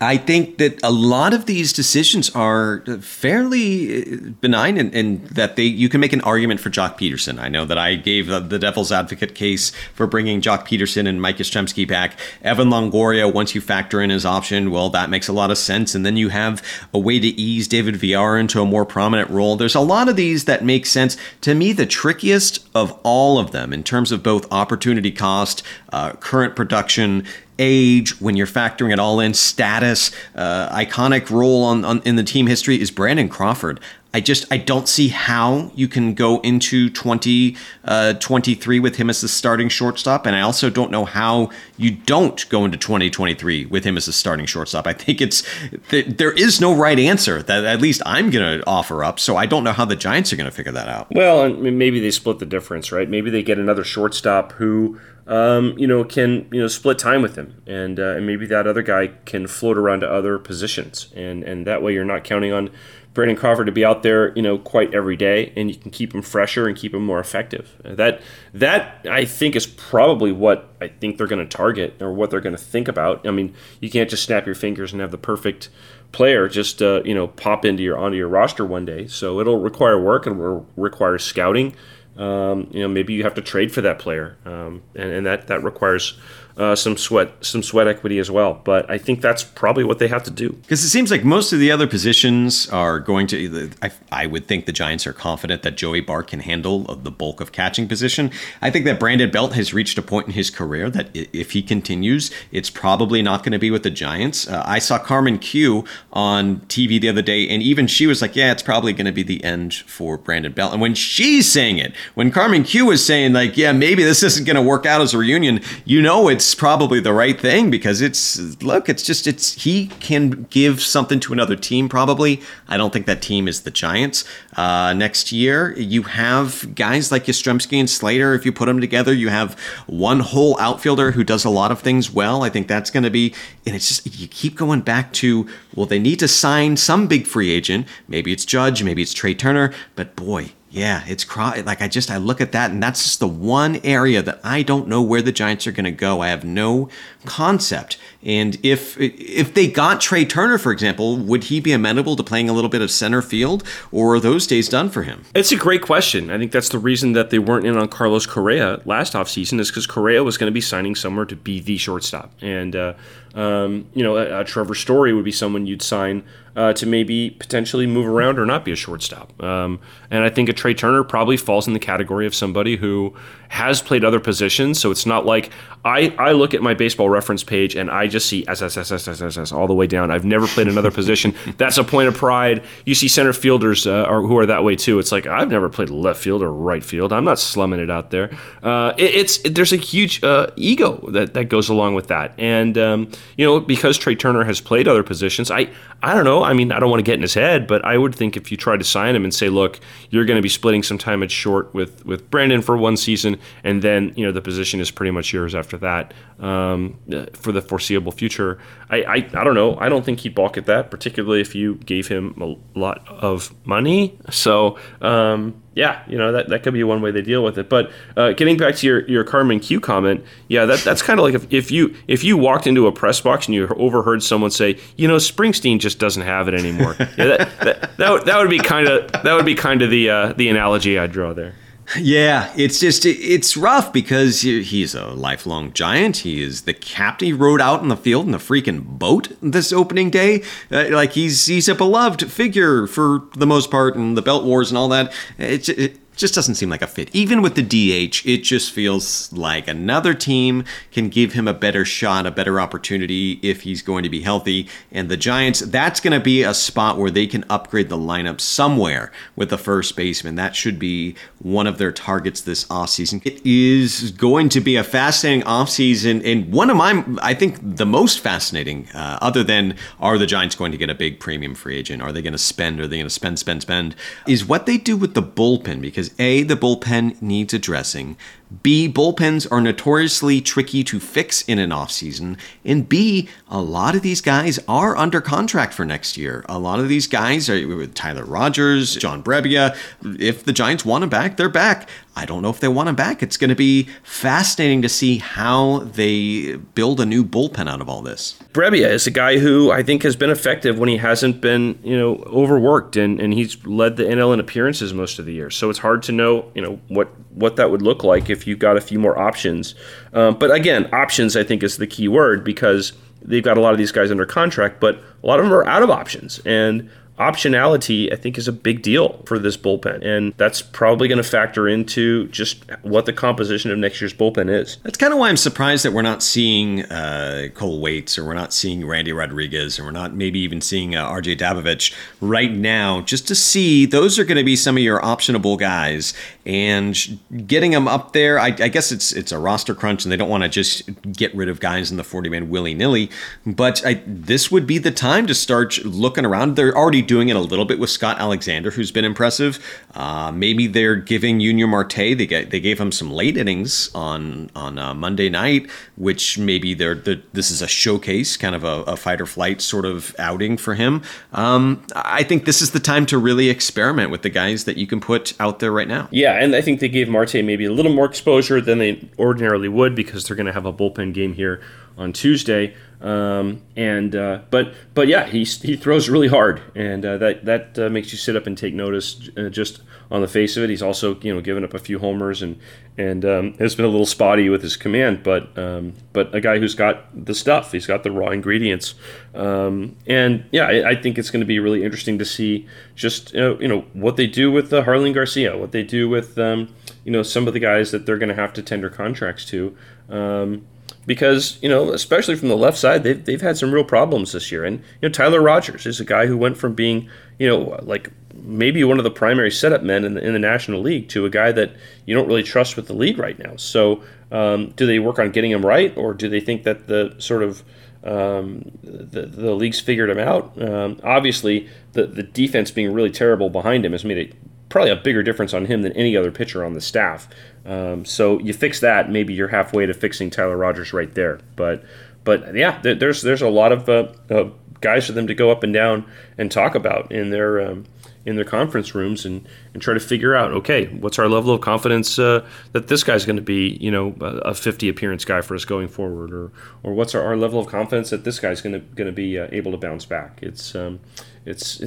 I 0.00 0.16
think 0.16 0.58
that 0.58 0.78
a 0.84 0.92
lot 0.92 1.34
of 1.34 1.46
these 1.46 1.72
decisions 1.72 2.30
are 2.30 2.84
fairly 3.00 4.02
uh, 4.02 4.16
benign 4.40 4.76
in, 4.76 5.24
that 5.24 5.56
they 5.56 5.64
you 5.64 5.88
can 5.88 6.00
make 6.00 6.12
an 6.12 6.20
argument 6.20 6.60
for 6.60 6.70
Joc 6.70 6.98
Pederson. 6.98 7.40
I 7.40 7.48
know 7.48 7.64
that 7.64 7.78
I 7.78 7.96
gave 7.96 8.28
the, 8.28 8.38
the 8.38 8.58
devil's 8.58 8.92
advocate 8.92 9.34
case 9.34 9.72
for 9.94 10.06
bringing 10.06 10.40
Joc 10.40 10.68
Pederson 10.68 11.08
and 11.08 11.20
Mike 11.20 11.38
Yastrzemski 11.38 11.86
back. 11.86 12.16
Evan 12.42 12.68
Longoria, 12.68 13.32
once 13.32 13.54
you 13.54 13.60
factor 13.60 14.00
in 14.00 14.10
his 14.10 14.24
option, 14.24 14.70
well, 14.70 14.88
that 14.90 15.10
makes 15.10 15.26
a 15.26 15.32
lot 15.32 15.50
of 15.50 15.58
sense. 15.58 15.94
And 15.94 16.06
then 16.06 16.16
you 16.16 16.28
have 16.28 16.62
a 16.94 16.98
way 16.98 17.18
to 17.18 17.28
ease 17.28 17.66
David 17.66 17.96
Villar 17.96 18.38
into 18.38 18.62
a 18.62 18.66
more 18.66 18.84
prominent 18.84 19.30
role. 19.30 19.56
There's 19.56 19.74
a 19.74 19.80
lot 19.80 20.08
of 20.08 20.14
these 20.14 20.44
that 20.44 20.64
make 20.64 20.86
sense. 20.86 21.16
To 21.40 21.54
me, 21.54 21.72
the 21.72 21.86
trickiest 21.86 22.68
of 22.74 22.98
all 23.02 23.38
of 23.38 23.50
them 23.50 23.72
in 23.72 23.82
terms 23.82 24.12
of 24.12 24.22
both 24.22 24.50
opportunity 24.52 25.10
cost, 25.10 25.64
uh, 25.92 26.12
current 26.12 26.54
production, 26.54 27.24
age, 27.58 28.20
when 28.20 28.36
you're 28.36 28.46
factoring 28.46 28.92
it 28.92 28.98
all 28.98 29.20
in, 29.20 29.34
status, 29.34 30.10
uh, 30.34 30.68
iconic 30.74 31.30
role 31.30 31.64
on, 31.64 31.84
on, 31.84 32.02
in 32.04 32.16
the 32.16 32.22
team 32.22 32.46
history 32.46 32.80
is 32.80 32.90
Brandon 32.90 33.28
Crawford. 33.28 33.80
I 34.18 34.20
just 34.20 34.52
I 34.52 34.56
don't 34.56 34.88
see 34.88 35.06
how 35.06 35.70
you 35.76 35.86
can 35.86 36.12
go 36.12 36.40
into 36.40 36.90
2023 36.90 38.78
uh, 38.78 38.82
with 38.82 38.96
him 38.96 39.10
as 39.10 39.20
the 39.20 39.28
starting 39.28 39.68
shortstop, 39.68 40.26
and 40.26 40.34
I 40.34 40.40
also 40.40 40.70
don't 40.70 40.90
know 40.90 41.04
how 41.04 41.50
you 41.76 41.92
don't 41.92 42.48
go 42.48 42.64
into 42.64 42.76
2023 42.76 43.66
with 43.66 43.84
him 43.84 43.96
as 43.96 44.06
the 44.06 44.12
starting 44.12 44.44
shortstop. 44.44 44.88
I 44.88 44.92
think 44.92 45.20
it's 45.20 45.44
there 45.90 46.32
is 46.32 46.60
no 46.60 46.74
right 46.74 46.98
answer 46.98 47.44
that 47.44 47.64
at 47.64 47.80
least 47.80 48.02
I'm 48.04 48.30
going 48.30 48.58
to 48.58 48.66
offer 48.66 49.04
up. 49.04 49.20
So 49.20 49.36
I 49.36 49.46
don't 49.46 49.62
know 49.62 49.70
how 49.72 49.84
the 49.84 49.94
Giants 49.94 50.32
are 50.32 50.36
going 50.36 50.50
to 50.50 50.56
figure 50.56 50.72
that 50.72 50.88
out. 50.88 51.06
Well, 51.12 51.48
maybe 51.54 52.00
they 52.00 52.10
split 52.10 52.40
the 52.40 52.46
difference, 52.46 52.90
right? 52.90 53.08
Maybe 53.08 53.30
they 53.30 53.44
get 53.44 53.60
another 53.60 53.84
shortstop 53.84 54.50
who 54.54 54.98
um, 55.28 55.74
you 55.76 55.86
know, 55.86 56.04
can 56.04 56.48
you 56.50 56.60
know 56.60 56.68
split 56.68 56.98
time 56.98 57.20
with 57.20 57.36
him, 57.36 57.62
and 57.66 58.00
uh, 58.00 58.16
and 58.16 58.26
maybe 58.26 58.46
that 58.46 58.66
other 58.66 58.80
guy 58.80 59.08
can 59.26 59.46
float 59.46 59.76
around 59.76 60.00
to 60.00 60.10
other 60.10 60.38
positions, 60.38 61.12
and 61.14 61.44
and 61.44 61.66
that 61.66 61.82
way 61.82 61.92
you're 61.92 62.04
not 62.04 62.24
counting 62.24 62.50
on 62.50 62.70
Brandon 63.18 63.36
Crawford 63.36 63.66
to 63.66 63.72
be 63.72 63.84
out 63.84 64.04
there, 64.04 64.32
you 64.36 64.42
know, 64.42 64.58
quite 64.58 64.94
every 64.94 65.16
day, 65.16 65.52
and 65.56 65.68
you 65.68 65.74
can 65.74 65.90
keep 65.90 66.14
him 66.14 66.22
fresher 66.22 66.68
and 66.68 66.76
keep 66.76 66.94
him 66.94 67.04
more 67.04 67.18
effective. 67.18 67.74
That 67.82 68.20
that 68.54 69.04
I 69.10 69.24
think 69.24 69.56
is 69.56 69.66
probably 69.66 70.30
what 70.30 70.72
I 70.80 70.86
think 70.86 71.18
they're 71.18 71.26
going 71.26 71.44
to 71.44 71.56
target 71.56 72.00
or 72.00 72.12
what 72.12 72.30
they're 72.30 72.40
going 72.40 72.54
to 72.54 72.62
think 72.62 72.86
about. 72.86 73.26
I 73.26 73.32
mean, 73.32 73.56
you 73.80 73.90
can't 73.90 74.08
just 74.08 74.22
snap 74.22 74.46
your 74.46 74.54
fingers 74.54 74.92
and 74.92 75.00
have 75.00 75.10
the 75.10 75.18
perfect 75.18 75.68
player 76.12 76.48
just 76.48 76.80
uh, 76.80 77.02
you 77.04 77.12
know 77.12 77.26
pop 77.26 77.64
into 77.64 77.82
your 77.82 77.98
onto 77.98 78.16
your 78.16 78.28
roster 78.28 78.64
one 78.64 78.84
day. 78.84 79.08
So 79.08 79.40
it'll 79.40 79.58
require 79.58 80.00
work 80.00 80.24
and 80.24 80.38
will 80.38 80.68
require 80.76 81.18
scouting 81.18 81.74
um, 82.18 82.68
you 82.72 82.82
know, 82.82 82.88
maybe 82.88 83.14
you 83.14 83.22
have 83.22 83.34
to 83.34 83.40
trade 83.40 83.72
for 83.72 83.80
that 83.82 84.00
player, 84.00 84.36
um, 84.44 84.82
and, 84.96 85.10
and 85.10 85.26
that 85.26 85.46
that 85.46 85.62
requires 85.62 86.18
uh, 86.58 86.74
some 86.74 86.96
sweat 86.96 87.32
some 87.40 87.62
sweat 87.62 87.86
equity 87.86 88.18
as 88.18 88.30
well. 88.30 88.60
But 88.64 88.90
I 88.90 88.98
think 88.98 89.20
that's 89.20 89.44
probably 89.44 89.84
what 89.84 90.00
they 90.00 90.08
have 90.08 90.24
to 90.24 90.30
do. 90.30 90.50
Because 90.50 90.82
it 90.82 90.88
seems 90.88 91.10
like 91.10 91.24
most 91.24 91.52
of 91.52 91.60
the 91.60 91.70
other 91.70 91.86
positions 91.86 92.68
are 92.70 92.98
going 92.98 93.28
to. 93.28 93.70
I, 93.80 93.92
I 94.10 94.26
would 94.26 94.46
think 94.46 94.66
the 94.66 94.72
Giants 94.72 95.06
are 95.06 95.12
confident 95.12 95.62
that 95.62 95.76
Joey 95.76 96.00
Bart 96.00 96.28
can 96.28 96.40
handle 96.40 96.80
the 96.80 97.12
bulk 97.12 97.40
of 97.40 97.52
catching 97.52 97.86
position. 97.86 98.32
I 98.60 98.70
think 98.70 98.84
that 98.86 98.98
Brandon 98.98 99.30
Belt 99.30 99.52
has 99.54 99.72
reached 99.72 99.96
a 99.98 100.02
point 100.02 100.26
in 100.26 100.32
his 100.32 100.50
career 100.50 100.90
that 100.90 101.10
if 101.14 101.52
he 101.52 101.62
continues, 101.62 102.32
it's 102.50 102.70
probably 102.70 103.22
not 103.22 103.44
going 103.44 103.52
to 103.52 103.58
be 103.58 103.70
with 103.70 103.84
the 103.84 103.90
Giants. 103.90 104.48
Uh, 104.48 104.62
I 104.66 104.80
saw 104.80 104.98
Carmen 104.98 105.38
Q 105.38 105.84
on 106.12 106.60
TV 106.62 107.00
the 107.00 107.08
other 107.08 107.22
day, 107.22 107.48
and 107.48 107.62
even 107.62 107.86
she 107.86 108.08
was 108.08 108.20
like, 108.20 108.34
"Yeah, 108.34 108.50
it's 108.50 108.64
probably 108.64 108.92
going 108.92 109.06
to 109.06 109.12
be 109.12 109.22
the 109.22 109.44
end 109.44 109.74
for 109.74 110.18
Brandon 110.18 110.52
Belt." 110.52 110.72
And 110.72 110.80
when 110.80 110.94
she's 110.94 111.50
saying 111.50 111.78
it, 111.78 111.94
when 112.14 112.32
Carmen 112.32 112.64
Q 112.64 112.86
was 112.86 113.06
saying 113.06 113.32
like, 113.32 113.56
"Yeah, 113.56 113.70
maybe 113.70 114.02
this 114.02 114.24
isn't 114.24 114.44
going 114.44 114.56
to 114.56 114.62
work 114.62 114.86
out 114.86 115.00
as 115.00 115.14
a 115.14 115.18
reunion," 115.18 115.60
you 115.84 116.02
know 116.02 116.28
it's 116.28 116.47
probably 116.54 117.00
the 117.00 117.12
right 117.12 117.40
thing 117.40 117.70
because 117.70 118.00
it's 118.00 118.62
look, 118.62 118.88
it's 118.88 119.02
just 119.02 119.26
it's 119.26 119.62
he 119.62 119.88
can 120.00 120.46
give 120.50 120.80
something 120.80 121.20
to 121.20 121.32
another 121.32 121.56
team. 121.56 121.88
Probably, 121.88 122.40
I 122.68 122.76
don't 122.76 122.92
think 122.92 123.06
that 123.06 123.22
team 123.22 123.48
is 123.48 123.62
the 123.62 123.70
Giants. 123.70 124.24
Uh, 124.56 124.92
next 124.92 125.32
year, 125.32 125.74
you 125.76 126.02
have 126.02 126.74
guys 126.74 127.12
like 127.12 127.24
Yastrzemski 127.24 127.78
and 127.78 127.88
Slater. 127.88 128.34
If 128.34 128.44
you 128.44 128.52
put 128.52 128.66
them 128.66 128.80
together, 128.80 129.12
you 129.12 129.28
have 129.28 129.58
one 129.86 130.20
whole 130.20 130.58
outfielder 130.60 131.12
who 131.12 131.24
does 131.24 131.44
a 131.44 131.50
lot 131.50 131.70
of 131.70 131.80
things 131.80 132.10
well. 132.10 132.42
I 132.42 132.50
think 132.50 132.68
that's 132.68 132.90
going 132.90 133.04
to 133.04 133.10
be, 133.10 133.34
and 133.66 133.74
it's 133.74 133.88
just 133.88 134.20
you 134.20 134.28
keep 134.28 134.56
going 134.56 134.80
back 134.80 135.12
to 135.14 135.48
well, 135.74 135.86
they 135.86 135.98
need 135.98 136.18
to 136.18 136.28
sign 136.28 136.76
some 136.76 137.06
big 137.06 137.26
free 137.26 137.50
agent. 137.50 137.86
Maybe 138.08 138.32
it's 138.32 138.44
Judge, 138.44 138.82
maybe 138.82 139.02
it's 139.02 139.12
Trea 139.12 139.34
Turner, 139.34 139.72
but 139.94 140.16
boy, 140.16 140.52
yeah, 140.70 141.02
it's 141.06 141.26
like 141.36 141.80
I 141.80 141.88
just 141.88 142.10
I 142.10 142.18
look 142.18 142.42
at 142.42 142.52
that 142.52 142.70
and 142.70 142.82
that's 142.82 143.02
just 143.02 143.20
the 143.20 143.28
one 143.28 143.76
area 143.84 144.20
that 144.20 144.38
I 144.44 144.62
don't 144.62 144.86
know 144.86 145.00
where 145.00 145.22
the 145.22 145.32
Giants 145.32 145.66
are 145.66 145.72
going 145.72 145.84
to 145.84 145.90
go. 145.90 146.20
I 146.20 146.28
have 146.28 146.44
no 146.44 146.90
concept. 147.24 147.96
And 148.22 148.58
if 148.62 149.00
if 149.00 149.54
they 149.54 149.66
got 149.66 150.02
Trea 150.02 150.26
Turner, 150.26 150.58
for 150.58 150.70
example, 150.70 151.16
would 151.16 151.44
he 151.44 151.60
be 151.60 151.72
amenable 151.72 152.16
to 152.16 152.22
playing 152.22 152.50
a 152.50 152.52
little 152.52 152.68
bit 152.68 152.82
of 152.82 152.90
center 152.90 153.22
field, 153.22 153.64
or 153.90 154.16
are 154.16 154.20
those 154.20 154.46
days 154.46 154.68
done 154.68 154.90
for 154.90 155.04
him? 155.04 155.24
It's 155.34 155.52
a 155.52 155.56
great 155.56 155.80
question. 155.80 156.30
I 156.30 156.36
think 156.36 156.52
that's 156.52 156.68
the 156.68 156.78
reason 156.78 157.12
that 157.12 157.30
they 157.30 157.38
weren't 157.38 157.64
in 157.64 157.78
on 157.78 157.88
Carlos 157.88 158.26
Correa 158.26 158.82
last 158.84 159.14
offseason 159.14 159.60
is 159.60 159.70
because 159.70 159.86
Correa 159.86 160.22
was 160.22 160.36
going 160.36 160.48
to 160.48 160.54
be 160.54 160.60
signing 160.60 160.94
somewhere 160.94 161.24
to 161.24 161.36
be 161.36 161.60
the 161.60 161.78
shortstop, 161.78 162.32
and 162.42 162.76
uh, 162.76 162.94
um, 163.34 163.86
you 163.94 164.02
know, 164.02 164.16
a, 164.16 164.40
a, 164.40 164.44
Trevor 164.44 164.74
Story 164.74 165.12
would 165.12 165.24
be 165.24 165.32
someone 165.32 165.66
you'd 165.66 165.82
sign 165.82 166.24
uh, 166.58 166.72
to 166.72 166.86
maybe 166.86 167.30
potentially 167.30 167.86
move 167.86 168.06
around 168.06 168.36
or 168.36 168.44
not 168.44 168.64
be 168.64 168.72
a 168.72 168.76
shortstop. 168.76 169.40
Um, 169.40 169.78
and 170.10 170.24
I 170.24 170.28
think 170.28 170.48
a 170.48 170.52
Trea 170.52 170.74
Turner 170.74 171.04
probably 171.04 171.36
falls 171.36 171.68
in 171.68 171.72
the 171.72 171.78
category 171.78 172.26
of 172.26 172.34
somebody 172.34 172.76
who 172.76 173.14
has 173.50 173.80
played 173.80 174.04
other 174.04 174.20
positions. 174.20 174.80
So 174.80 174.90
it's 174.90 175.06
not 175.06 175.24
like 175.24 175.50
I, 175.84 176.14
I 176.18 176.32
look 176.32 176.52
at 176.54 176.60
my 176.60 176.74
baseball 176.74 177.08
reference 177.08 177.44
page 177.44 177.76
and 177.76 177.90
I 177.90 178.08
just 178.08 178.26
see 178.26 178.44
S, 178.48 178.60
S, 178.60 178.76
S, 178.76 178.90
S, 178.90 179.06
S, 179.06 179.22
S, 179.22 179.38
S 179.38 179.52
all 179.52 179.66
the 179.68 179.74
way 179.74 179.86
down. 179.86 180.10
I've 180.10 180.24
never 180.24 180.46
played 180.48 180.66
another 180.66 180.90
position. 180.90 181.32
That's 181.56 181.78
a 181.78 181.84
point 181.84 182.08
of 182.08 182.16
pride. 182.16 182.64
You 182.84 182.94
see 182.94 183.08
center 183.08 183.32
fielders 183.32 183.86
uh, 183.86 184.02
are, 184.02 184.20
who 184.20 184.36
are 184.38 184.46
that 184.46 184.64
way 184.64 184.74
too. 184.76 184.98
It's 184.98 185.12
like, 185.12 185.26
I've 185.26 185.48
never 185.48 185.68
played 185.68 185.90
left 185.90 186.20
field 186.20 186.42
or 186.42 186.52
right 186.52 186.84
field. 186.84 187.12
I'm 187.12 187.24
not 187.24 187.38
slumming 187.38 187.80
it 187.80 187.90
out 187.90 188.10
there. 188.10 188.36
Uh, 188.62 188.92
it, 188.98 189.14
it's 189.14 189.38
it, 189.44 189.54
There's 189.54 189.72
a 189.72 189.76
huge 189.76 190.22
uh, 190.24 190.48
ego 190.56 191.08
that, 191.12 191.34
that 191.34 191.44
goes 191.44 191.68
along 191.68 191.94
with 191.94 192.08
that. 192.08 192.34
And, 192.36 192.76
um, 192.76 193.10
you 193.36 193.46
know, 193.46 193.60
because 193.60 193.96
Trea 193.96 194.16
Turner 194.16 194.44
has 194.44 194.60
played 194.60 194.88
other 194.88 195.04
positions, 195.04 195.50
I, 195.50 195.70
I 196.02 196.14
don't 196.14 196.24
know. 196.24 196.44
I 196.48 196.54
mean, 196.54 196.72
I 196.72 196.80
don't 196.80 196.88
want 196.88 197.00
to 197.00 197.04
get 197.04 197.16
in 197.16 197.20
his 197.20 197.34
head, 197.34 197.66
but 197.66 197.84
I 197.84 197.98
would 197.98 198.14
think 198.14 198.34
if 198.34 198.50
you 198.50 198.56
try 198.56 198.78
to 198.78 198.82
sign 198.82 199.14
him 199.14 199.22
and 199.22 199.34
say, 199.34 199.50
look, 199.50 199.80
you're 200.08 200.24
going 200.24 200.38
to 200.38 200.42
be 200.42 200.48
splitting 200.48 200.82
some 200.82 200.96
time 200.96 201.22
at 201.22 201.30
short 201.30 201.74
with, 201.74 202.06
with 202.06 202.30
Brandon 202.30 202.62
for 202.62 202.74
one 202.78 202.96
season, 202.96 203.38
and 203.64 203.82
then 203.82 204.14
you 204.16 204.24
know 204.24 204.32
the 204.32 204.40
position 204.40 204.80
is 204.80 204.90
pretty 204.90 205.10
much 205.10 205.30
yours 205.30 205.54
after 205.54 205.76
that 205.76 206.14
um, 206.40 206.98
for 207.34 207.52
the 207.52 207.60
foreseeable 207.60 208.12
future. 208.12 208.58
I, 208.90 209.02
I, 209.02 209.14
I 209.14 209.44
don't 209.44 209.54
know. 209.54 209.76
I 209.78 209.88
don't 209.88 210.04
think 210.04 210.20
he'd 210.20 210.34
balk 210.34 210.56
at 210.56 210.66
that, 210.66 210.90
particularly 210.90 211.40
if 211.40 211.54
you 211.54 211.74
gave 211.76 212.08
him 212.08 212.34
a 212.40 212.78
lot 212.78 213.06
of 213.08 213.54
money. 213.66 214.18
So 214.30 214.78
um, 215.02 215.62
yeah, 215.74 216.02
you 216.08 216.18
know 216.18 216.32
that, 216.32 216.48
that 216.48 216.62
could 216.62 216.72
be 216.72 216.82
one 216.82 217.02
way 217.02 217.10
they 217.10 217.22
deal 217.22 217.44
with 217.44 217.58
it. 217.58 217.68
But 217.68 217.92
uh, 218.16 218.32
getting 218.32 218.56
back 218.56 218.74
to 218.76 218.86
your, 218.86 219.08
your 219.08 219.24
Carmen 219.24 219.60
Q 219.60 219.78
comment, 219.78 220.24
yeah, 220.48 220.64
that 220.64 220.80
that's 220.80 221.02
kind 221.02 221.20
of 221.20 221.24
like 221.24 221.34
if, 221.34 221.52
if 221.52 221.70
you 221.70 221.94
if 222.08 222.24
you 222.24 222.36
walked 222.36 222.66
into 222.66 222.86
a 222.86 222.92
press 222.92 223.20
box 223.20 223.46
and 223.46 223.54
you 223.54 223.68
overheard 223.68 224.22
someone 224.22 224.50
say, 224.50 224.78
you 224.96 225.06
know, 225.06 225.16
Springsteen 225.16 225.78
just 225.78 225.98
doesn't 225.98 226.22
have 226.22 226.48
it 226.48 226.54
anymore. 226.54 226.96
yeah, 226.98 227.06
that, 227.16 227.60
that, 227.60 227.96
that, 227.98 228.10
would, 228.10 228.24
that 228.26 228.38
would 228.38 228.50
be 228.50 228.58
kind 228.58 228.88
of 228.88 229.12
that 229.12 229.34
would 229.34 229.46
be 229.46 229.54
kind 229.54 229.82
of 229.82 229.90
the 229.90 230.10
uh, 230.10 230.32
the 230.32 230.48
analogy 230.48 230.98
I'd 230.98 231.12
draw 231.12 231.32
there. 231.32 231.54
Yeah, 231.96 232.52
it's 232.56 232.80
just 232.80 233.06
it's 233.06 233.56
rough 233.56 233.92
because 233.92 234.42
he's 234.42 234.94
a 234.94 235.06
lifelong 235.06 235.72
giant. 235.72 236.18
He 236.18 236.42
is 236.42 236.62
the 236.62 236.74
captain. 236.74 237.26
He 237.26 237.32
rode 237.32 237.60
out 237.60 237.82
in 237.82 237.88
the 237.88 237.96
field 237.96 238.26
in 238.26 238.32
the 238.32 238.38
freaking 238.38 238.84
boat 238.84 239.28
this 239.40 239.72
opening 239.72 240.10
day. 240.10 240.42
Uh, 240.70 240.88
like 240.90 241.12
he's 241.12 241.46
he's 241.46 241.68
a 241.68 241.74
beloved 241.74 242.30
figure 242.30 242.86
for 242.86 243.22
the 243.34 243.46
most 243.46 243.70
part, 243.70 243.96
and 243.96 244.16
the 244.16 244.22
Belt 244.22 244.44
Wars 244.44 244.70
and 244.70 244.76
all 244.76 244.88
that. 244.88 245.12
It's 245.38 245.68
it, 245.68 245.98
just 246.18 246.34
doesn't 246.34 246.56
seem 246.56 246.68
like 246.68 246.82
a 246.82 246.86
fit. 246.86 247.08
Even 247.14 247.40
with 247.40 247.54
the 247.54 247.62
DH, 247.62 248.26
it 248.26 248.38
just 248.38 248.72
feels 248.72 249.32
like 249.32 249.68
another 249.68 250.14
team 250.14 250.64
can 250.90 251.08
give 251.08 251.32
him 251.32 251.48
a 251.48 251.54
better 251.54 251.84
shot, 251.84 252.26
a 252.26 252.30
better 252.30 252.60
opportunity 252.60 253.38
if 253.42 253.62
he's 253.62 253.82
going 253.82 254.02
to 254.02 254.08
be 254.08 254.20
healthy. 254.20 254.68
And 254.90 255.08
the 255.08 255.16
Giants, 255.16 255.60
that's 255.60 256.00
going 256.00 256.18
to 256.18 256.22
be 256.22 256.42
a 256.42 256.54
spot 256.54 256.98
where 256.98 257.10
they 257.10 257.26
can 257.26 257.44
upgrade 257.48 257.88
the 257.88 257.96
lineup 257.96 258.40
somewhere 258.40 259.12
with 259.36 259.50
the 259.50 259.58
first 259.58 259.96
baseman. 259.96 260.34
That 260.34 260.56
should 260.56 260.78
be 260.78 261.14
one 261.38 261.66
of 261.66 261.78
their 261.78 261.92
targets 261.92 262.40
this 262.40 262.64
offseason. 262.66 263.24
It 263.24 263.44
is 263.46 264.10
going 264.10 264.48
to 264.50 264.60
be 264.60 264.76
a 264.76 264.84
fascinating 264.84 265.46
offseason, 265.46 266.24
and 266.24 266.52
one 266.52 266.70
of 266.70 266.76
my, 266.76 267.04
I 267.22 267.34
think, 267.34 267.58
the 267.62 267.86
most 267.86 268.20
fascinating, 268.20 268.88
uh, 268.94 269.18
other 269.22 269.44
than 269.44 269.76
are 270.00 270.18
the 270.18 270.26
Giants 270.26 270.56
going 270.56 270.72
to 270.72 270.78
get 270.78 270.90
a 270.90 270.94
big 270.94 271.20
premium 271.20 271.54
free 271.54 271.76
agent? 271.76 272.02
Are 272.02 272.12
they 272.12 272.22
going 272.22 272.32
to 272.32 272.38
spend? 272.38 272.80
Are 272.80 272.86
they 272.86 272.96
going 272.96 273.06
to 273.06 273.10
spend, 273.10 273.38
spend, 273.38 273.62
spend? 273.62 273.94
Is 274.26 274.44
what 274.44 274.66
they 274.66 274.76
do 274.76 274.96
with 274.96 275.14
the 275.14 275.22
bullpen 275.22 275.80
because 275.80 276.07
because 276.08 276.20
A, 276.20 276.42
the 276.42 276.56
bullpen 276.56 277.20
needs 277.20 277.54
addressing, 277.54 278.16
B, 278.62 278.88
bullpens 278.88 279.50
are 279.50 279.60
notoriously 279.60 280.40
tricky 280.40 280.82
to 280.84 280.98
fix 280.98 281.42
in 281.42 281.58
an 281.58 281.70
offseason. 281.70 282.38
And 282.64 282.88
B, 282.88 283.28
a 283.48 283.60
lot 283.60 283.94
of 283.94 284.02
these 284.02 284.20
guys 284.20 284.58
are 284.66 284.96
under 284.96 285.20
contract 285.20 285.74
for 285.74 285.84
next 285.84 286.16
year. 286.16 286.44
A 286.48 286.58
lot 286.58 286.80
of 286.80 286.88
these 286.88 287.06
guys 287.06 287.50
are 287.50 287.66
with 287.66 287.94
Tyler 287.94 288.24
Rogers, 288.24 288.96
John 288.96 289.22
Brebbia. 289.22 289.76
If 290.18 290.44
the 290.44 290.52
Giants 290.52 290.84
want 290.84 291.04
him 291.04 291.10
back, 291.10 291.36
they're 291.36 291.48
back. 291.48 291.88
I 292.16 292.24
don't 292.24 292.42
know 292.42 292.50
if 292.50 292.58
they 292.58 292.66
want 292.66 292.88
him 292.88 292.96
back. 292.96 293.22
It's 293.22 293.36
going 293.36 293.50
to 293.50 293.54
be 293.54 293.88
fascinating 294.02 294.82
to 294.82 294.88
see 294.88 295.18
how 295.18 295.80
they 295.80 296.56
build 296.56 297.00
a 297.00 297.06
new 297.06 297.24
bullpen 297.24 297.68
out 297.68 297.80
of 297.80 297.88
all 297.88 298.02
this. 298.02 298.36
Brebbia 298.52 298.90
is 298.90 299.06
a 299.06 299.12
guy 299.12 299.38
who 299.38 299.70
I 299.70 299.84
think 299.84 300.02
has 300.02 300.16
been 300.16 300.30
effective 300.30 300.80
when 300.80 300.88
he 300.88 300.96
hasn't 300.96 301.40
been, 301.40 301.78
you 301.84 301.96
know, 301.96 302.16
overworked 302.26 302.96
and, 302.96 303.20
and 303.20 303.32
he's 303.32 303.64
led 303.64 303.96
the 303.96 304.02
NL 304.02 304.34
in 304.34 304.40
appearances 304.40 304.92
most 304.92 305.20
of 305.20 305.26
the 305.26 305.32
year. 305.32 305.48
So 305.48 305.70
it's 305.70 305.78
hard 305.78 306.02
to 306.04 306.12
know, 306.12 306.50
you 306.56 306.62
know, 306.62 306.80
what 306.88 307.08
what 307.38 307.54
that 307.54 307.70
would 307.70 307.82
look 307.82 308.02
like 308.02 308.28
if 308.38 308.46
you've 308.46 308.58
got 308.58 308.76
a 308.76 308.80
few 308.80 308.98
more 308.98 309.18
options. 309.18 309.74
Um, 310.12 310.38
but 310.38 310.50
again, 310.50 310.88
options 310.92 311.36
I 311.36 311.42
think 311.42 311.62
is 311.62 311.76
the 311.76 311.86
key 311.86 312.06
word 312.08 312.44
because 312.44 312.92
they've 313.22 313.42
got 313.42 313.58
a 313.58 313.60
lot 313.60 313.72
of 313.72 313.78
these 313.78 313.92
guys 313.92 314.10
under 314.10 314.24
contract, 314.24 314.80
but 314.80 315.02
a 315.22 315.26
lot 315.26 315.40
of 315.40 315.44
them 315.44 315.52
are 315.52 315.66
out 315.66 315.82
of 315.82 315.90
options. 315.90 316.40
And 316.46 316.88
optionality, 317.18 318.12
I 318.12 318.16
think, 318.16 318.38
is 318.38 318.48
a 318.48 318.52
big 318.52 318.82
deal 318.82 319.22
for 319.26 319.38
this 319.38 319.56
bullpen. 319.56 320.04
And 320.04 320.34
that's 320.36 320.62
probably 320.62 321.08
going 321.08 321.18
to 321.18 321.28
factor 321.28 321.68
into 321.68 322.28
just 322.28 322.64
what 322.82 323.06
the 323.06 323.12
composition 323.12 323.70
of 323.70 323.78
next 323.78 324.00
year's 324.00 324.14
bullpen 324.14 324.50
is. 324.50 324.76
That's 324.84 324.96
kind 324.96 325.12
of 325.12 325.18
why 325.18 325.28
I'm 325.28 325.36
surprised 325.36 325.84
that 325.84 325.92
we're 325.92 326.02
not 326.02 326.22
seeing 326.22 326.84
uh, 326.84 327.48
Cole 327.54 327.80
Waits 327.80 328.18
or 328.18 328.24
we're 328.24 328.34
not 328.34 328.52
seeing 328.52 328.86
Randy 328.86 329.12
Rodriguez 329.12 329.78
or 329.78 329.84
we're 329.84 329.90
not 329.90 330.14
maybe 330.14 330.38
even 330.40 330.60
seeing 330.60 330.94
uh, 330.94 331.08
RJ 331.08 331.38
Dabovich 331.38 331.94
right 332.20 332.52
now, 332.52 333.00
just 333.00 333.26
to 333.28 333.34
see 333.34 333.86
those 333.86 334.18
are 334.18 334.24
going 334.24 334.38
to 334.38 334.44
be 334.44 334.56
some 334.56 334.76
of 334.76 334.82
your 334.82 335.00
optionable 335.00 335.58
guys 335.58 336.14
and 336.46 337.18
getting 337.46 337.72
them 337.72 337.88
up 337.88 338.12
there. 338.12 338.38
I, 338.38 338.46
I 338.46 338.68
guess 338.68 338.92
it's 338.92 339.12
it's 339.12 339.32
a 339.32 339.38
roster 339.38 339.74
crunch 339.74 340.04
and 340.04 340.12
they 340.12 340.16
don't 340.16 340.28
want 340.28 340.44
to 340.44 340.48
just 340.48 340.88
get 341.12 341.34
rid 341.34 341.48
of 341.48 341.60
guys 341.60 341.90
in 341.90 341.96
the 341.96 342.04
40 342.04 342.30
man 342.30 342.48
willy 342.48 342.74
nilly, 342.74 343.10
but 343.44 343.84
I, 343.84 344.02
this 344.06 344.50
would 344.50 344.66
be 344.66 344.78
the 344.78 344.90
time 344.90 345.26
to 345.26 345.34
start 345.34 345.84
looking 345.84 346.24
around. 346.24 346.56
They're 346.56 346.76
already 346.76 347.02
doing 347.08 347.28
it 347.28 347.36
a 347.36 347.40
little 347.40 347.64
bit 347.64 347.80
with 347.80 347.90
Scott 347.90 348.20
Alexander, 348.20 348.70
who's 348.70 348.92
been 348.92 349.04
impressive. 349.04 349.58
Uh, 349.94 350.30
maybe 350.30 350.68
they're 350.68 350.94
giving 350.94 351.40
Yunior 351.40 351.66
Marte. 351.66 351.96
They 351.96 352.26
get, 352.26 352.50
they 352.50 352.60
gave 352.60 352.80
him 352.80 352.92
some 352.92 353.10
late 353.10 353.36
innings 353.36 353.90
on 353.94 354.50
on 354.54 354.78
uh, 354.78 354.94
Monday 354.94 355.28
night, 355.28 355.68
which 355.96 356.38
maybe 356.38 356.74
they're 356.74 356.94
the, 356.94 357.20
this 357.32 357.50
is 357.50 357.62
a 357.62 357.66
showcase, 357.66 358.36
kind 358.36 358.54
of 358.54 358.62
a, 358.62 358.82
a 358.82 358.96
fight 358.96 359.20
or 359.20 359.26
flight 359.26 359.60
sort 359.60 359.84
of 359.84 360.14
outing 360.18 360.56
for 360.56 360.74
him. 360.74 361.02
Um, 361.32 361.82
I 361.96 362.22
think 362.22 362.44
this 362.44 362.62
is 362.62 362.70
the 362.70 362.80
time 362.80 363.06
to 363.06 363.18
really 363.18 363.48
experiment 363.48 364.10
with 364.10 364.22
the 364.22 364.30
guys 364.30 364.64
that 364.64 364.76
you 364.76 364.86
can 364.86 365.00
put 365.00 365.34
out 365.40 365.58
there 365.58 365.72
right 365.72 365.88
now. 365.88 366.08
Yeah, 366.10 366.34
and 366.34 366.54
I 366.54 366.60
think 366.60 366.80
they 366.80 366.88
gave 366.88 367.08
Marte 367.08 367.34
maybe 367.34 367.64
a 367.64 367.72
little 367.72 367.92
more 367.92 368.06
exposure 368.06 368.60
than 368.60 368.78
they 368.78 369.08
ordinarily 369.18 369.68
would 369.68 369.94
because 369.94 370.24
they're 370.24 370.36
going 370.36 370.46
to 370.46 370.52
have 370.52 370.66
a 370.66 370.72
bullpen 370.72 371.14
game 371.14 371.32
here 371.32 371.60
on 371.98 372.12
Tuesday. 372.12 372.74
Um, 373.00 373.62
and 373.76 374.16
uh, 374.16 374.40
but 374.50 374.74
but 374.94 375.06
yeah, 375.06 375.26
he 375.26 375.44
he 375.44 375.76
throws 375.76 376.08
really 376.08 376.26
hard, 376.26 376.60
and 376.74 377.04
uh, 377.04 377.18
that 377.18 377.44
that 377.44 377.78
uh, 377.78 377.88
makes 377.90 378.10
you 378.10 378.18
sit 378.18 378.34
up 378.34 378.46
and 378.46 378.58
take 378.58 378.74
notice 378.74 379.30
uh, 379.36 379.48
just 379.50 379.82
on 380.10 380.20
the 380.20 380.26
face 380.26 380.56
of 380.56 380.64
it. 380.64 380.70
He's 380.70 380.82
also 380.82 381.18
you 381.20 381.32
know 381.32 381.40
given 381.40 381.62
up 381.62 381.74
a 381.74 381.78
few 381.78 382.00
homers 382.00 382.42
and 382.42 382.58
and 382.96 383.24
um, 383.24 383.54
has 383.58 383.76
been 383.76 383.84
a 383.84 383.88
little 383.88 384.04
spotty 384.04 384.48
with 384.48 384.62
his 384.62 384.76
command, 384.76 385.22
but 385.22 385.56
um, 385.56 385.92
but 386.12 386.34
a 386.34 386.40
guy 386.40 386.58
who's 386.58 386.74
got 386.74 387.04
the 387.14 387.36
stuff. 387.36 387.70
He's 387.70 387.86
got 387.86 388.02
the 388.02 388.10
raw 388.10 388.30
ingredients, 388.30 388.96
um, 389.32 389.94
and 390.08 390.44
yeah, 390.50 390.64
I, 390.64 390.90
I, 390.90 390.94
think 391.00 391.18
it's 391.18 391.30
going 391.30 391.40
to 391.40 391.46
be 391.46 391.60
really 391.60 391.84
interesting 391.84 392.18
to 392.18 392.24
see 392.24 392.66
just 392.96 393.32
you 393.32 393.68
know, 393.68 393.82
what 393.92 394.16
they 394.16 394.26
do 394.26 394.50
with 394.50 394.72
uh, 394.72 394.82
Jarlin 394.82 395.14
Garcia, 395.14 395.56
what 395.56 395.70
they 395.70 395.84
do 395.84 396.08
with 396.08 396.36
um, 396.36 396.74
you 397.04 397.12
know 397.12 397.22
some 397.22 397.46
of 397.46 397.54
the 397.54 397.60
guys 397.60 397.92
that 397.92 398.06
they're 398.06 398.18
going 398.18 398.28
to 398.28 398.34
have 398.34 398.52
to 398.54 398.62
tender 398.62 398.90
contracts 398.90 399.44
to. 399.44 399.76
Um, 400.08 400.66
because 401.08 401.58
you 401.62 401.70
know, 401.70 401.90
especially 401.90 402.36
from 402.36 402.48
the 402.48 402.56
left 402.56 402.76
side, 402.76 403.02
they've 403.02 403.24
they've 403.24 403.40
had 403.40 403.56
some 403.56 403.72
real 403.72 403.82
problems 403.82 404.32
this 404.32 404.52
year. 404.52 404.62
And 404.62 404.76
you 405.00 405.08
know, 405.08 405.08
Tyler 405.08 405.40
Rogers 405.40 405.86
is 405.86 405.98
a 405.98 406.04
guy 406.04 406.26
who 406.26 406.36
went 406.36 406.58
from 406.58 406.74
being 406.74 407.08
you 407.38 407.48
know 407.48 407.80
like 407.82 408.10
maybe 408.34 408.84
one 408.84 408.98
of 408.98 409.04
the 409.04 409.10
primary 409.10 409.50
setup 409.50 409.82
men 409.82 410.04
in 410.04 410.14
the, 410.14 410.24
in 410.24 410.34
the 410.34 410.38
National 410.38 410.80
League 410.80 411.08
to 411.08 411.24
a 411.24 411.30
guy 411.30 411.50
that 411.50 411.72
you 412.04 412.14
don't 412.14 412.28
really 412.28 412.42
trust 412.42 412.76
with 412.76 412.86
the 412.86 412.92
league 412.92 413.18
right 413.18 413.38
now. 413.38 413.56
So, 413.56 414.02
um, 414.30 414.70
do 414.76 414.86
they 414.86 414.98
work 414.98 415.18
on 415.18 415.32
getting 415.32 415.50
him 415.50 415.64
right, 415.64 415.96
or 415.96 416.12
do 416.12 416.28
they 416.28 416.40
think 416.40 416.64
that 416.64 416.86
the 416.88 417.16
sort 417.18 417.42
of 417.42 417.64
um, 418.04 418.70
the, 418.82 419.22
the 419.22 419.54
league's 419.54 419.80
figured 419.80 420.10
him 420.10 420.18
out? 420.18 420.60
Um, 420.62 421.00
obviously, 421.02 421.70
the 421.94 422.06
the 422.06 422.22
defense 422.22 422.70
being 422.70 422.92
really 422.92 423.10
terrible 423.10 423.48
behind 423.48 423.86
him 423.86 423.92
has 423.92 424.04
made 424.04 424.18
it 424.18 424.34
probably 424.68 424.90
a 424.90 424.96
bigger 424.96 425.22
difference 425.22 425.54
on 425.54 425.64
him 425.64 425.82
than 425.82 425.92
any 425.92 426.16
other 426.16 426.30
pitcher 426.30 426.64
on 426.64 426.74
the 426.74 426.80
staff. 426.80 427.28
Um, 427.64 428.04
so 428.04 428.38
you 428.40 428.52
fix 428.52 428.80
that, 428.80 429.10
maybe 429.10 429.34
you're 429.34 429.48
halfway 429.48 429.86
to 429.86 429.94
fixing 429.94 430.30
Tyler 430.30 430.56
Rogers 430.56 430.92
right 430.92 431.12
there. 431.14 431.40
But 431.56 431.84
but 432.24 432.54
yeah, 432.54 432.80
there's 432.82 433.22
there's 433.22 433.42
a 433.42 433.48
lot 433.48 433.72
of 433.72 433.88
uh, 433.88 434.08
uh, 434.30 434.50
guys 434.80 435.06
for 435.06 435.12
them 435.12 435.26
to 435.26 435.34
go 435.34 435.50
up 435.50 435.62
and 435.62 435.72
down 435.72 436.04
and 436.36 436.50
talk 436.50 436.74
about 436.74 437.10
in 437.10 437.30
their 437.30 437.60
um, 437.60 437.84
in 438.24 438.36
their 438.36 438.44
conference 438.44 438.94
rooms 438.94 439.24
and, 439.24 439.48
and 439.72 439.82
try 439.82 439.94
to 439.94 440.00
figure 440.00 440.34
out 440.34 440.52
okay 440.52 440.86
what's 440.86 441.18
our 441.18 441.28
level 441.28 441.54
of 441.54 441.60
confidence 441.62 442.18
uh, 442.18 442.46
that 442.72 442.88
this 442.88 443.02
guy's 443.02 443.24
going 443.24 443.36
to 443.36 443.42
be 443.42 443.78
you 443.80 443.90
know 443.90 444.14
a 444.20 444.52
50 444.52 444.88
appearance 444.88 445.24
guy 445.24 445.40
for 445.40 445.54
us 445.54 445.64
going 445.64 445.88
forward 445.88 446.32
or 446.32 446.52
or 446.82 446.92
what's 446.92 447.14
our, 447.14 447.22
our 447.22 447.36
level 447.36 447.58
of 447.58 447.66
confidence 447.68 448.10
that 448.10 448.24
this 448.24 448.38
guy's 448.38 448.60
going 448.60 448.74
to 448.74 448.80
going 448.80 449.06
to 449.06 449.12
be 449.12 449.38
uh, 449.38 449.48
able 449.50 449.72
to 449.72 449.78
bounce 449.78 450.04
back 450.04 450.38
it's 450.42 450.74
um, 450.74 451.00
it's 451.48 451.80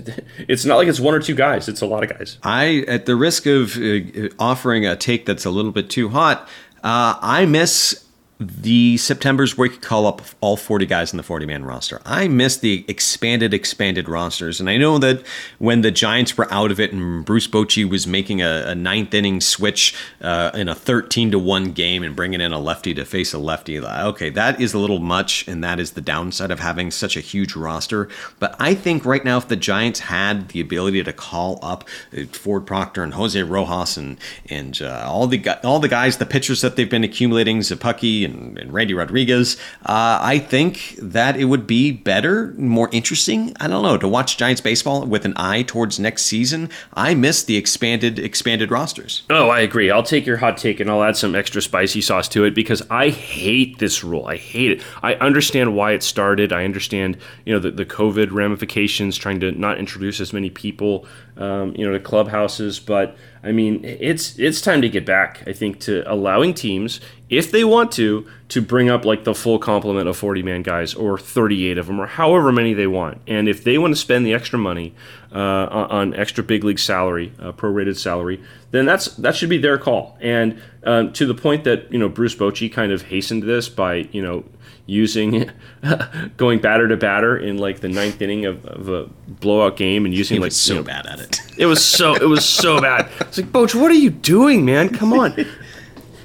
it's 0.48 0.66
not 0.66 0.78
like 0.78 0.88
it's 0.88 1.00
one 1.00 1.14
or 1.14 1.20
two 1.20 1.36
guys 1.36 1.68
it's 1.68 1.82
a 1.82 1.86
lot 1.86 2.04
of 2.04 2.10
guys. 2.10 2.38
I 2.44 2.84
at 2.88 3.06
the 3.06 3.16
risk 3.16 3.46
of 3.46 3.78
uh, 3.78 4.30
offering 4.40 4.86
a 4.86 4.96
take 4.96 5.26
that's 5.26 5.46
a 5.46 5.52
little 5.52 5.72
bit 5.72 5.90
too 5.90 6.10
hot 6.10 6.48
uh, 6.84 7.16
I 7.22 7.46
miss 7.46 8.04
the 8.42 8.98
September's 8.98 9.56
where 9.56 9.68
you 9.68 9.74
could 9.74 9.84
call 9.84 10.08
up 10.08 10.24
all 10.42 10.58
40 10.58 10.88
guys 10.88 11.14
in 11.14 11.18
the 11.18 11.24
40 11.24 11.46
man 11.46 11.64
roster. 11.64 12.02
I 12.06 12.28
miss 12.28 12.58
the 12.58 12.84
expanded, 12.88 13.54
expanded 13.54 14.10
rosters. 14.10 14.60
And 14.60 14.68
I 14.68 14.78
know 14.78 14.98
that 14.98 15.24
when 15.60 15.82
the 15.82 15.92
Giants 15.92 16.36
were 16.36 16.52
out 16.52 16.72
of 16.72 16.80
it 16.80 16.92
and 16.92 17.24
Bruce 17.24 17.48
Bochy 17.48 17.88
was 17.88 18.08
making 18.08 18.42
a, 18.42 18.64
a 18.66 18.74
ninth 18.74 19.14
inning 19.14 19.42
switch 19.42 19.96
uh, 20.22 20.50
in 20.56 20.68
a 20.68 20.74
13 20.74 21.30
to 21.32 21.40
1 21.40 21.74
game 21.74 22.02
and 22.02 22.16
bringing 22.16 22.42
in 22.42 22.52
a 22.52 22.58
lefty 22.58 22.96
to 22.96 23.06
face 23.06 23.32
a 23.32 23.38
lefty, 23.38 23.80
okay, 23.80 24.32
that 24.32 24.60
is 24.60 24.74
a 24.74 24.80
little 24.80 25.00
much. 25.00 25.48
And 25.48 25.64
that 25.64 25.80
is 25.80 25.92
the 25.92 26.02
downside 26.02 26.50
of 26.50 26.60
having 26.60 26.90
such 26.90 27.16
a 27.16 27.22
huge 27.22 27.56
roster. 27.56 28.10
But 28.40 28.56
I 28.58 28.74
think 28.74 29.06
right 29.06 29.24
now, 29.24 29.38
if 29.38 29.50
the 29.50 29.56
Giants 29.56 30.00
had 30.00 30.50
the 30.50 30.62
ability 30.62 31.04
to 31.04 31.14
call 31.14 31.60
up 31.62 31.88
uh, 32.18 32.24
Ford 32.32 32.66
Proctor 32.66 33.04
and 33.04 33.14
Jose 33.14 33.42
Rojas 33.44 33.98
and, 33.98 34.18
and 34.50 34.82
uh, 34.82 35.06
all, 35.08 35.28
the, 35.28 35.64
all 35.64 35.80
the 35.80 35.88
guys, 35.88 36.18
the 36.18 36.26
pitchers 36.26 36.62
that 36.62 36.76
they've 36.76 36.90
been 36.90 37.04
accumulating, 37.04 37.60
Szapucki 37.60 38.26
and 38.26 38.31
and, 38.32 38.58
and 38.58 38.74
Randy 38.74 38.94
Rodriguez. 38.94 39.58
Uh, 39.86 40.20
I 40.22 40.40
think 40.40 40.96
that 40.98 41.38
it 41.38 41.46
would 41.46 41.68
be 41.68 41.92
better, 41.92 42.54
more 42.58 42.90
interesting. 42.92 43.56
I 43.60 43.68
don't 43.68 43.84
know 43.84 43.98
to 43.98 44.08
watch 44.08 44.38
Giants 44.38 44.62
baseball 44.62 45.06
with 45.06 45.26
an 45.26 45.34
eye 45.36 45.64
towards 45.64 46.00
next 46.00 46.24
season. 46.24 46.70
I 46.94 47.14
miss 47.14 47.44
the 47.44 47.58
expanded 47.58 48.18
expanded 48.20 48.72
rosters. 48.72 49.24
Oh, 49.30 49.50
I 49.50 49.60
agree. 49.60 49.92
I'll 49.92 50.04
take 50.04 50.26
your 50.26 50.38
hot 50.38 50.58
take 50.58 50.80
and 50.80 50.90
I'll 50.90 51.04
add 51.04 51.18
some 51.18 51.36
extra 51.36 51.62
spicy 51.62 52.02
sauce 52.02 52.28
to 52.30 52.44
it 52.46 52.56
because 52.56 52.82
I 52.90 53.10
hate 53.10 53.80
this 53.80 54.04
rule. 54.04 54.26
I 54.26 54.38
hate 54.38 54.72
it. 54.72 54.84
I 55.04 55.16
understand 55.16 55.76
why 55.76 55.92
it 55.92 56.04
started. 56.04 56.52
I 56.54 56.66
understand 56.66 57.18
you 57.46 57.54
know 57.54 57.60
the, 57.60 57.72
the 57.72 57.86
COVID 57.86 58.32
ramifications, 58.32 59.18
trying 59.18 59.40
to 59.42 59.52
not 59.52 59.78
introduce 59.78 60.20
as 60.20 60.34
many 60.34 60.50
people 60.50 61.06
um, 61.42 61.74
you 61.76 61.86
know 61.86 61.92
to 61.94 62.00
clubhouses, 62.00 62.80
but 62.80 63.18
I 63.44 63.52
mean, 63.52 63.84
it's 63.84 64.38
it's 64.38 64.62
time 64.62 64.82
to 64.82 64.90
get 64.90 65.06
back. 65.06 65.44
I 65.48 65.54
think 65.54 65.80
to 65.82 66.04
allowing 66.12 66.54
teams, 66.54 67.02
if 67.30 67.50
they 67.50 67.64
want 67.64 67.92
to, 67.94 68.28
to 68.50 68.62
bring 68.62 68.90
up 68.90 69.06
like 69.06 69.24
the 69.24 69.34
full 69.34 69.58
complement 69.58 70.08
of 70.08 70.18
40 70.18 70.44
man 70.44 70.62
guys 70.62 70.94
or 70.94 71.18
38 71.18 71.78
of 71.78 71.88
them 71.88 72.00
or 72.00 72.06
however 72.06 72.52
many 72.52 72.74
they 72.74 72.88
want. 72.88 73.22
And 73.26 73.50
if 73.50 73.64
they 73.64 73.78
want 73.78 73.94
to 73.94 74.00
spend 74.00 74.26
the 74.26 74.34
extra 74.34 74.60
money 74.60 74.94
uh, 75.34 75.88
on 75.90 76.14
extra 76.14 76.44
big 76.44 76.64
league 76.64 76.80
salary, 76.80 77.32
uh, 77.40 77.52
prorated 77.52 77.98
salary, 77.98 78.42
then 78.72 78.86
that's 78.86 79.16
that 79.16 79.36
should 79.36 79.50
be 79.50 79.58
their 79.58 79.78
call. 79.78 80.18
And 80.20 80.62
um, 80.84 81.14
to 81.14 81.26
the 81.26 81.36
point 81.36 81.64
that 81.64 81.92
you 81.92 82.00
know 82.00 82.10
Bruce 82.10 82.36
Bochy 82.36 82.72
kind 82.72 82.92
of 82.92 83.04
hastened 83.04 83.44
this 83.44 83.70
by 83.70 84.10
you 84.12 84.22
know 84.22 84.44
using 84.86 85.50
going 86.38 86.60
batter 86.60 86.88
to 86.88 86.98
batter 86.98 87.38
in 87.38 87.58
like 87.58 87.80
the 87.80 87.88
ninth 87.88 88.22
inning 88.22 88.46
of, 88.46 88.66
of 88.66 88.90
a 88.90 89.10
blowout 89.28 89.78
game 89.78 90.06
and 90.06 90.14
using 90.14 90.36
he 90.36 90.42
like 90.42 90.52
so 90.52 90.74
you 90.74 90.80
know, 90.80 90.86
bad 90.86 91.06
at 91.06 91.20
it. 91.20 91.42
It 91.58 91.66
was 91.66 91.84
so 91.84 92.16
it 92.16 92.28
was 92.28 92.46
so 92.46 92.82
bad. 92.82 93.10
It's 93.22 93.38
like 93.38 93.52
Boch, 93.52 93.74
what 93.74 93.92
are 93.92 93.96
you 93.96 94.10
doing, 94.10 94.66
man? 94.66 94.90
Come 94.90 95.14
on. 95.14 95.46